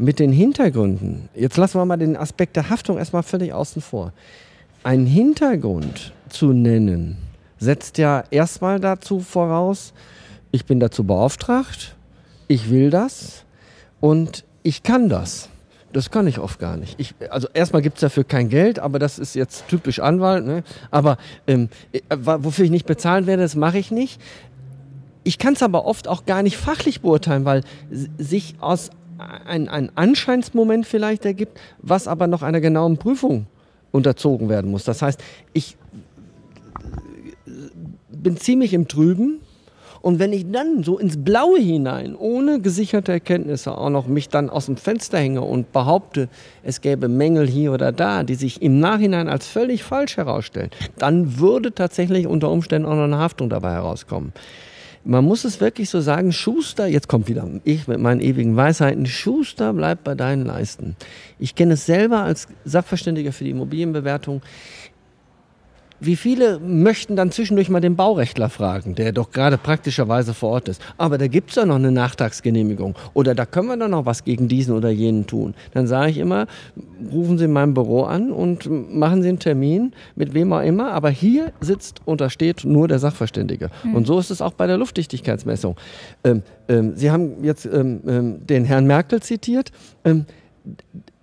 mit 0.00 0.18
den 0.18 0.32
Hintergründen, 0.32 1.28
jetzt 1.34 1.58
lassen 1.58 1.78
wir 1.78 1.84
mal 1.84 1.98
den 1.98 2.16
Aspekt 2.16 2.56
der 2.56 2.70
Haftung 2.70 2.96
erstmal 2.96 3.22
völlig 3.22 3.52
außen 3.52 3.82
vor. 3.82 4.14
Einen 4.82 5.04
Hintergrund 5.04 6.14
zu 6.30 6.54
nennen, 6.54 7.18
setzt 7.58 7.98
ja 7.98 8.24
erstmal 8.30 8.80
dazu 8.80 9.20
voraus, 9.20 9.92
ich 10.52 10.64
bin 10.64 10.80
dazu 10.80 11.04
beauftragt, 11.04 11.96
ich 12.48 12.70
will 12.70 12.88
das 12.88 13.44
und 14.00 14.44
ich 14.62 14.82
kann 14.82 15.10
das. 15.10 15.50
Das 15.92 16.10
kann 16.10 16.26
ich 16.26 16.38
oft 16.38 16.58
gar 16.60 16.76
nicht. 16.76 16.98
Ich, 16.98 17.14
also 17.30 17.48
erstmal 17.52 17.82
gibt 17.82 17.96
es 17.96 18.00
dafür 18.00 18.24
kein 18.24 18.48
Geld, 18.48 18.78
aber 18.78 18.98
das 18.98 19.18
ist 19.18 19.34
jetzt 19.34 19.66
typisch 19.68 19.98
Anwalt. 19.98 20.46
Ne? 20.46 20.62
Aber 20.92 21.18
ähm, 21.48 21.68
äh, 21.92 22.00
wofür 22.16 22.64
ich 22.64 22.70
nicht 22.70 22.86
bezahlen 22.86 23.26
werde, 23.26 23.42
das 23.42 23.56
mache 23.56 23.78
ich 23.78 23.90
nicht. 23.90 24.20
Ich 25.24 25.36
kann 25.36 25.54
es 25.54 25.62
aber 25.62 25.84
oft 25.84 26.06
auch 26.06 26.24
gar 26.26 26.42
nicht 26.44 26.56
fachlich 26.56 27.00
beurteilen, 27.00 27.44
weil 27.44 27.64
sich 27.90 28.54
aus 28.60 28.90
ein, 29.20 29.68
ein 29.68 29.90
Anscheinsmoment 29.94 30.86
vielleicht 30.86 31.24
ergibt, 31.24 31.58
was 31.78 32.08
aber 32.08 32.26
noch 32.26 32.42
einer 32.42 32.60
genauen 32.60 32.96
Prüfung 32.96 33.46
unterzogen 33.92 34.48
werden 34.48 34.70
muss. 34.70 34.84
Das 34.84 35.02
heißt, 35.02 35.20
ich 35.52 35.76
bin 38.10 38.36
ziemlich 38.36 38.72
im 38.72 38.88
Trüben. 38.88 39.40
Und 40.02 40.18
wenn 40.18 40.32
ich 40.32 40.50
dann 40.50 40.82
so 40.82 40.98
ins 40.98 41.22
Blaue 41.22 41.58
hinein, 41.58 42.16
ohne 42.16 42.60
gesicherte 42.60 43.12
Erkenntnisse, 43.12 43.76
auch 43.76 43.90
noch 43.90 44.06
mich 44.06 44.30
dann 44.30 44.48
aus 44.48 44.64
dem 44.64 44.78
Fenster 44.78 45.18
hänge 45.18 45.42
und 45.42 45.72
behaupte, 45.72 46.30
es 46.62 46.80
gäbe 46.80 47.06
Mängel 47.08 47.46
hier 47.46 47.72
oder 47.72 47.92
da, 47.92 48.22
die 48.22 48.34
sich 48.34 48.62
im 48.62 48.80
Nachhinein 48.80 49.28
als 49.28 49.46
völlig 49.46 49.82
falsch 49.82 50.16
herausstellen, 50.16 50.70
dann 50.96 51.38
würde 51.38 51.74
tatsächlich 51.74 52.26
unter 52.26 52.50
Umständen 52.50 52.88
auch 52.88 52.94
noch 52.94 53.04
eine 53.04 53.18
Haftung 53.18 53.50
dabei 53.50 53.72
herauskommen 53.72 54.32
man 55.04 55.24
muss 55.24 55.44
es 55.44 55.60
wirklich 55.60 55.88
so 55.88 56.00
sagen, 56.00 56.32
Schuster, 56.32 56.86
jetzt 56.86 57.08
kommt 57.08 57.28
wieder 57.28 57.48
ich 57.64 57.88
mit 57.88 57.98
meinen 58.00 58.20
ewigen 58.20 58.56
Weisheiten, 58.56 59.06
Schuster 59.06 59.72
bleibt 59.72 60.04
bei 60.04 60.14
deinen 60.14 60.44
Leisten. 60.44 60.96
Ich 61.38 61.54
kenne 61.54 61.74
es 61.74 61.86
selber 61.86 62.22
als 62.22 62.48
Sachverständiger 62.64 63.32
für 63.32 63.44
die 63.44 63.50
Immobilienbewertung. 63.50 64.42
Wie 66.00 66.16
viele 66.16 66.58
möchten 66.58 67.14
dann 67.14 67.30
zwischendurch 67.30 67.68
mal 67.68 67.80
den 67.80 67.94
Baurechtler 67.94 68.48
fragen, 68.48 68.94
der 68.94 69.12
doch 69.12 69.30
gerade 69.30 69.58
praktischerweise 69.58 70.32
vor 70.32 70.50
Ort 70.50 70.68
ist? 70.68 70.80
Aber 70.96 71.18
da 71.18 71.26
gibt 71.26 71.50
es 71.50 71.56
ja 71.56 71.66
noch 71.66 71.76
eine 71.76 71.92
Nachtragsgenehmigung 71.92 72.94
oder 73.12 73.34
da 73.34 73.44
können 73.44 73.68
wir 73.68 73.76
doch 73.76 73.88
noch 73.88 74.06
was 74.06 74.24
gegen 74.24 74.48
diesen 74.48 74.74
oder 74.74 74.88
jenen 74.90 75.26
tun. 75.26 75.54
Dann 75.72 75.86
sage 75.86 76.10
ich 76.10 76.18
immer, 76.18 76.46
rufen 77.12 77.38
Sie 77.38 77.44
in 77.44 77.52
meinem 77.52 77.74
Büro 77.74 78.04
an 78.04 78.32
und 78.32 78.68
machen 78.70 79.22
Sie 79.22 79.28
einen 79.28 79.38
Termin 79.38 79.92
mit 80.16 80.32
wem 80.32 80.52
auch 80.52 80.62
immer. 80.62 80.92
Aber 80.92 81.10
hier 81.10 81.52
sitzt 81.60 82.00
und 82.06 82.20
da 82.20 82.30
steht 82.30 82.64
nur 82.64 82.88
der 82.88 82.98
Sachverständige. 82.98 83.70
Mhm. 83.84 83.94
Und 83.94 84.06
so 84.06 84.18
ist 84.18 84.30
es 84.30 84.40
auch 84.40 84.52
bei 84.52 84.66
der 84.66 84.78
Luftdichtigkeitsmessung. 84.78 85.76
Ähm, 86.24 86.42
ähm, 86.68 86.92
Sie 86.96 87.10
haben 87.10 87.44
jetzt 87.44 87.66
ähm, 87.66 88.00
ähm 88.06 88.46
den 88.46 88.64
Herrn 88.64 88.86
Merkel 88.86 89.20
zitiert 89.20 89.70
ähm, 90.04 90.24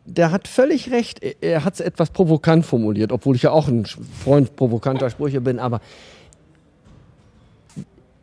der 0.07 0.31
hat 0.31 0.47
völlig 0.47 0.91
recht. 0.91 1.21
Er 1.41 1.63
hat 1.63 1.75
es 1.75 1.79
etwas 1.81 2.09
provokant 2.09 2.65
formuliert, 2.65 3.11
obwohl 3.11 3.35
ich 3.35 3.43
ja 3.43 3.51
auch 3.51 3.67
ein 3.67 3.85
Freund 3.85 4.55
provokanter 4.55 5.09
Sprüche 5.09 5.41
bin. 5.41 5.59
Aber 5.59 5.81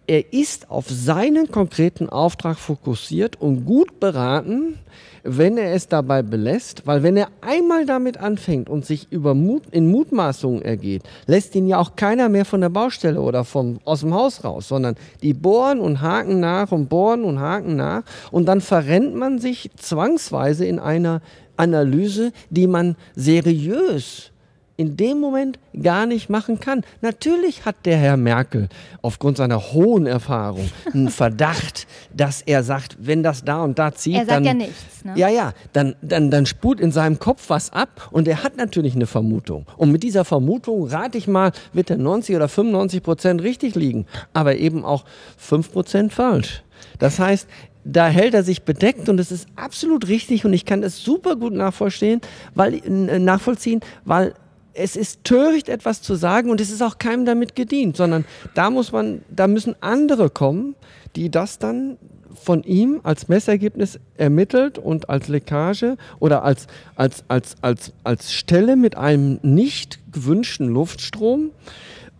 er 0.06 0.32
ist 0.32 0.70
auf 0.70 0.86
seinen 0.88 1.50
konkreten 1.50 2.08
Auftrag 2.08 2.58
fokussiert 2.58 3.40
und 3.40 3.64
gut 3.64 4.00
beraten, 4.00 4.78
wenn 5.22 5.56
er 5.56 5.72
es 5.72 5.88
dabei 5.88 6.22
belässt, 6.22 6.86
weil 6.86 7.02
wenn 7.02 7.16
er 7.16 7.28
einmal 7.40 7.86
damit 7.86 8.18
anfängt 8.18 8.68
und 8.68 8.84
sich 8.84 9.10
über 9.10 9.34
Mut, 9.34 9.62
in 9.70 9.90
Mutmaßungen 9.90 10.60
ergeht, 10.60 11.02
lässt 11.26 11.54
ihn 11.54 11.66
ja 11.66 11.78
auch 11.78 11.96
keiner 11.96 12.28
mehr 12.28 12.44
von 12.44 12.60
der 12.60 12.68
Baustelle 12.68 13.22
oder 13.22 13.44
vom, 13.44 13.78
aus 13.84 14.00
dem 14.00 14.12
Haus 14.12 14.44
raus, 14.44 14.68
sondern 14.68 14.96
die 15.22 15.32
bohren 15.32 15.80
und 15.80 16.02
haken 16.02 16.40
nach 16.40 16.70
und 16.72 16.90
bohren 16.90 17.24
und 17.24 17.40
haken 17.40 17.74
nach 17.76 18.02
und 18.30 18.46
dann 18.46 18.60
verrennt 18.60 19.14
man 19.14 19.38
sich 19.38 19.70
zwangsweise 19.76 20.66
in 20.66 20.78
einer 20.78 21.22
Analyse, 21.56 22.32
die 22.50 22.66
man 22.66 22.96
seriös 23.14 24.32
in 24.76 24.96
dem 24.96 25.20
Moment 25.20 25.58
gar 25.80 26.06
nicht 26.06 26.28
machen 26.28 26.58
kann. 26.58 26.82
Natürlich 27.00 27.64
hat 27.64 27.76
der 27.84 27.96
Herr 27.96 28.16
Merkel 28.16 28.68
aufgrund 29.02 29.36
seiner 29.36 29.72
hohen 29.72 30.06
Erfahrung 30.06 30.68
einen 30.92 31.08
Verdacht, 31.10 31.86
dass 32.12 32.42
er 32.42 32.62
sagt, 32.64 32.96
wenn 33.00 33.22
das 33.22 33.44
da 33.44 33.62
und 33.62 33.78
da 33.78 33.92
zieht, 33.92 34.16
er 34.16 34.26
sagt 34.26 34.32
dann, 34.32 34.44
ja 34.44 34.54
nichts. 34.54 35.04
Ne? 35.04 35.12
Ja, 35.16 35.28
ja, 35.28 35.52
dann, 35.72 35.94
dann, 36.02 36.30
dann 36.30 36.46
spult 36.46 36.80
in 36.80 36.90
seinem 36.90 37.18
Kopf 37.18 37.44
was 37.48 37.72
ab 37.72 38.08
und 38.10 38.26
er 38.26 38.42
hat 38.42 38.56
natürlich 38.56 38.96
eine 38.96 39.06
Vermutung. 39.06 39.66
Und 39.76 39.92
mit 39.92 40.02
dieser 40.02 40.24
Vermutung 40.24 40.88
rate 40.88 41.18
ich 41.18 41.28
mal, 41.28 41.52
wird 41.72 41.90
er 41.90 41.96
90 41.96 42.34
oder 42.34 42.48
95 42.48 43.02
Prozent 43.02 43.42
richtig 43.42 43.76
liegen, 43.76 44.06
aber 44.32 44.56
eben 44.56 44.84
auch 44.84 45.04
5 45.36 45.72
Prozent 45.72 46.12
falsch. 46.12 46.62
Das 46.98 47.18
heißt, 47.18 47.48
da 47.84 48.08
hält 48.08 48.34
er 48.34 48.42
sich 48.42 48.62
bedeckt 48.62 49.08
und 49.08 49.20
es 49.20 49.30
ist 49.30 49.46
absolut 49.56 50.08
richtig 50.08 50.44
und 50.44 50.52
ich 50.52 50.64
kann 50.64 50.82
es 50.82 51.02
super 51.02 51.36
gut 51.36 51.52
nachvollziehen, 51.52 52.20
weil, 52.54 52.74
äh, 52.74 53.18
nachvollziehen, 53.18 53.80
weil 54.04 54.34
es 54.72 54.96
ist 54.96 55.22
töricht, 55.24 55.68
etwas 55.68 56.02
zu 56.02 56.14
sagen 56.14 56.50
und 56.50 56.60
es 56.60 56.70
ist 56.70 56.82
auch 56.82 56.98
keinem 56.98 57.24
damit 57.24 57.54
gedient, 57.54 57.96
sondern 57.96 58.24
da 58.54 58.70
muss 58.70 58.90
man, 58.90 59.22
da 59.30 59.46
müssen 59.46 59.76
andere 59.80 60.30
kommen, 60.30 60.74
die 61.14 61.30
das 61.30 61.58
dann 61.58 61.96
von 62.34 62.64
ihm 62.64 63.00
als 63.04 63.28
Messergebnis 63.28 64.00
ermittelt 64.16 64.78
und 64.78 65.08
als 65.08 65.28
Leckage 65.28 65.96
oder 66.18 66.42
als, 66.42 66.66
als, 66.96 67.24
als, 67.28 67.54
als, 67.62 67.92
als 68.02 68.32
Stelle 68.32 68.74
mit 68.74 68.96
einem 68.96 69.38
nicht 69.42 70.00
gewünschten 70.12 70.68
Luftstrom 70.68 71.52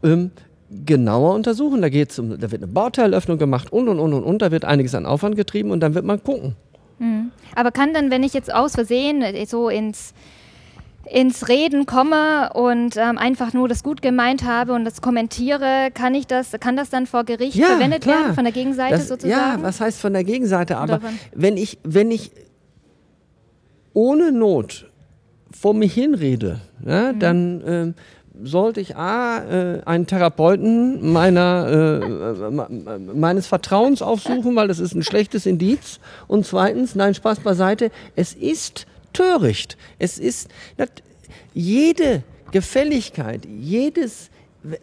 ähm, 0.05 0.31
genauer 0.87 1.35
untersuchen. 1.35 1.83
Da, 1.83 1.89
geht's 1.89 2.19
um, 2.19 2.31
da 2.39 2.51
wird 2.51 2.63
eine 2.63 2.73
Bauteilöffnung 2.73 3.39
gemacht 3.39 3.73
und 3.73 3.89
und 3.89 3.99
und 3.99 4.13
und 4.15 4.25
und. 4.25 4.43
Da 4.43 4.51
wird 4.51 4.65
einiges 4.65 4.95
an 4.95 5.07
Aufwand 5.07 5.37
getrieben 5.37 5.71
und 5.71 5.81
dann 5.81 5.95
wird 5.95 6.05
man 6.05 6.23
gucken. 6.23 6.57
Mhm. 6.99 7.31
Aber 7.55 7.71
kann 7.71 7.93
dann, 7.95 8.11
wenn 8.11 8.23
ich 8.23 8.35
jetzt 8.35 8.53
aus 8.53 8.73
Versehen 8.75 9.23
so 9.47 9.69
ins 9.69 10.15
ins 11.07 11.49
Reden 11.51 11.85
komme 11.85 12.51
und 12.55 12.97
ähm, 12.97 13.19
einfach 13.19 13.53
nur 13.53 13.69
das 13.69 13.83
gut 13.83 14.01
gemeint 14.01 14.43
habe 14.45 14.73
und 14.73 14.87
das 14.87 15.03
kommentiere, 15.03 15.91
kann 15.93 16.15
ich 16.15 16.27
das, 16.27 16.53
kann 16.61 16.77
das 16.79 16.89
dann 16.89 17.07
vor 17.07 17.25
Gericht 17.25 17.57
Ja, 17.57 17.67
verwendet 17.67 18.05
klar. 18.05 18.21
werden 18.23 18.35
von 18.35 18.45
der 18.45 18.55
Gegenseite 18.55 18.97
Das, 18.97 19.09
sozusagen? 19.09 19.31
ja, 19.31 19.59
was 19.63 19.83
heißt 19.83 20.01
von 20.01 20.15
der 20.15 20.25
Gegenseite? 20.25 20.79
Aber 20.79 21.01
wenn 21.35 21.59
ich, 21.59 21.77
wenn 21.85 22.11
ich 22.11 22.31
ohne 23.93 24.33
Not 24.33 24.87
vor 25.53 25.75
mich 25.75 25.93
hinrede, 25.95 26.61
ja, 26.87 27.13
Mhm. 27.13 27.19
dann 27.19 27.63
ähm, 27.67 27.95
sollte 28.43 28.81
ich 28.81 28.97
A, 28.97 29.39
äh, 29.45 29.83
einen 29.85 30.07
Therapeuten 30.07 31.13
meiner, 31.13 32.01
äh, 32.03 32.51
me- 32.51 32.99
meines 33.15 33.47
Vertrauens 33.47 34.03
aufsuchen, 34.03 34.57
weil 34.57 34.67
das 34.69 34.81
ist 34.81 34.95
ein 34.95 35.03
schlechtes 35.05 35.47
Indiz. 35.47 36.01
Und 36.27 36.45
zweitens, 36.45 36.95
nein, 36.95 37.15
Spaß 37.15 37.41
beiseite, 37.41 37.91
es 38.17 38.35
ist 38.35 38.87
töricht. 39.13 39.77
Es 40.01 40.19
ist, 40.19 40.49
jede 41.53 42.23
Gefälligkeit, 42.51 43.47
jedes, 43.47 44.31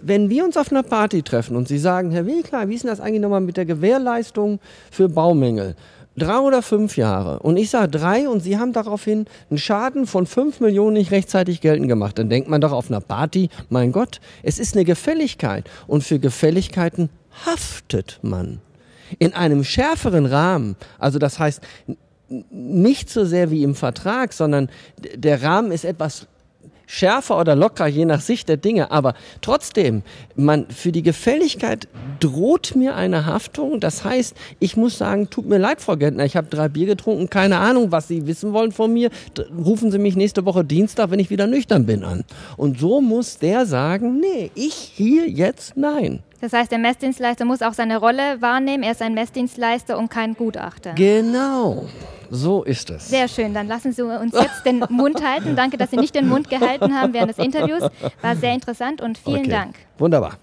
wenn 0.02 0.30
wir 0.30 0.46
uns 0.46 0.56
auf 0.58 0.72
einer 0.72 0.84
Party 0.84 1.22
treffen 1.22 1.56
und 1.58 1.68
Sie 1.68 1.78
sagen, 1.80 2.12
Herr 2.12 2.26
Winkler, 2.26 2.70
wie 2.70 2.76
ist 2.76 2.84
denn 2.84 2.90
das 2.90 3.02
eigentlich 3.02 3.22
nochmal 3.22 3.42
mit 3.42 3.58
der 3.58 3.66
Gewährleistung 3.66 4.60
für 4.92 5.10
Baumängel? 5.10 5.76
Drei 6.18 6.40
oder 6.40 6.62
fünf 6.62 6.98
Jahre. 6.98 7.40
Und 7.40 7.56
ich 7.56 7.70
sage 7.70 7.88
drei 7.90 8.28
und 8.28 8.42
Sie 8.42 8.58
haben 8.58 8.74
daraufhin 8.74 9.26
einen 9.50 9.58
Schaden 9.58 10.06
von 10.06 10.26
fünf 10.26 10.60
Millionen 10.60 10.94
nicht 10.94 11.12
rechtzeitig 11.12 11.62
geltend 11.62 11.88
gemacht. 11.88 12.20
Dann 12.20 12.30
denkt 12.30 12.50
man 12.50 12.60
doch 12.60 12.74
auf 12.74 12.90
einer 12.90 13.00
Party, 13.00 13.50
mein 13.70 13.94
Gott, 13.94 14.20
es 14.44 14.60
ist 14.60 14.76
eine 14.76 14.84
Gefälligkeit. 14.84 15.70
Und 15.88 16.04
für 16.04 16.20
Gefälligkeiten 16.20 17.10
haftet 17.46 18.20
man. 18.22 18.60
In 19.20 19.34
einem 19.34 19.64
schärferen 19.64 20.26
Rahmen. 20.26 20.76
Also 21.00 21.18
das 21.18 21.40
heißt, 21.40 21.62
nicht 22.50 23.10
so 23.10 23.26
sehr 23.26 23.52
wie 23.52 23.64
im 23.64 23.76
Vertrag, 23.76 24.34
sondern 24.34 24.70
der 25.16 25.44
Rahmen 25.44 25.72
ist 25.72 25.86
etwas 25.86 26.28
schärfer 26.92 27.40
oder 27.40 27.56
locker, 27.56 27.88
je 27.88 28.04
nach 28.04 28.20
Sicht 28.20 28.50
der 28.50 28.58
Dinge. 28.58 28.92
Aber 28.92 29.14
trotzdem, 29.40 30.04
man, 30.36 30.68
für 30.70 30.92
die 30.92 31.04
Gefälligkeit 31.04 31.88
droht 32.20 32.76
mir 32.76 32.96
eine 32.96 33.26
Haftung. 33.26 33.80
Das 33.80 34.04
heißt, 34.04 34.36
ich 34.60 34.76
muss 34.76 34.98
sagen, 34.98 35.30
tut 35.30 35.48
mir 35.48 35.58
leid, 35.58 35.80
Frau 35.80 35.96
Gentner, 35.96 36.26
ich 36.26 36.36
habe 36.36 36.48
drei 36.48 36.68
Bier 36.68 36.88
getrunken, 36.88 37.30
keine 37.30 37.60
Ahnung, 37.60 37.92
was 37.92 38.10
Sie 38.10 38.28
wissen 38.28 38.52
wollen 38.52 38.74
von 38.74 38.92
mir. 38.92 39.10
Rufen 39.58 39.90
Sie 39.90 40.00
mich 40.00 40.18
nächste 40.18 40.46
Woche 40.46 40.66
Dienstag, 40.66 41.12
wenn 41.12 41.20
ich 41.20 41.30
wieder 41.30 41.48
nüchtern 41.48 41.86
bin, 41.86 42.04
an. 42.04 42.26
Und 42.58 42.80
so 42.80 43.00
muss 43.00 43.40
der 43.40 43.66
sagen, 43.66 44.20
nee, 44.20 44.52
ich 44.56 44.74
hier 44.74 45.30
jetzt 45.30 45.78
nein. 45.78 46.22
Das 46.42 46.54
heißt, 46.54 46.72
der 46.72 46.80
Messdienstleister 46.80 47.46
muss 47.46 47.62
auch 47.62 47.74
seine 47.74 47.98
Rolle 47.98 48.42
wahrnehmen. 48.42 48.84
Er 48.84 48.92
ist 48.92 49.02
ein 49.02 49.14
Messdienstleister 49.14 49.98
und 49.98 50.10
kein 50.10 50.34
Gutachter. 50.36 50.94
Genau, 50.94 51.86
so 52.32 52.64
ist 52.64 52.90
es. 52.90 53.10
Sehr 53.10 53.28
schön, 53.28 53.54
dann 53.54 53.68
lassen 53.68 53.94
Sie 53.94 54.02
uns 54.02 54.34
jetzt 54.34 54.66
den 54.66 54.84
Mund 54.90 55.24
halten. 55.28 55.56
Danke, 55.56 55.78
dass 55.78 55.92
Sie 55.92 55.98
nicht 55.98 56.16
den 56.16 56.28
Mund 56.28 56.50
gehalten 56.50 57.00
haben 57.00 57.14
während 57.14 57.30
des 57.30 57.38
Interviews. 57.38 57.84
War 58.22 58.36
sehr 58.36 58.54
interessant 58.54 59.02
und 59.02 59.18
vielen 59.18 59.42
Okay. 59.42 59.50
Dank. 59.52 59.76
Wunderbar. 60.00 60.38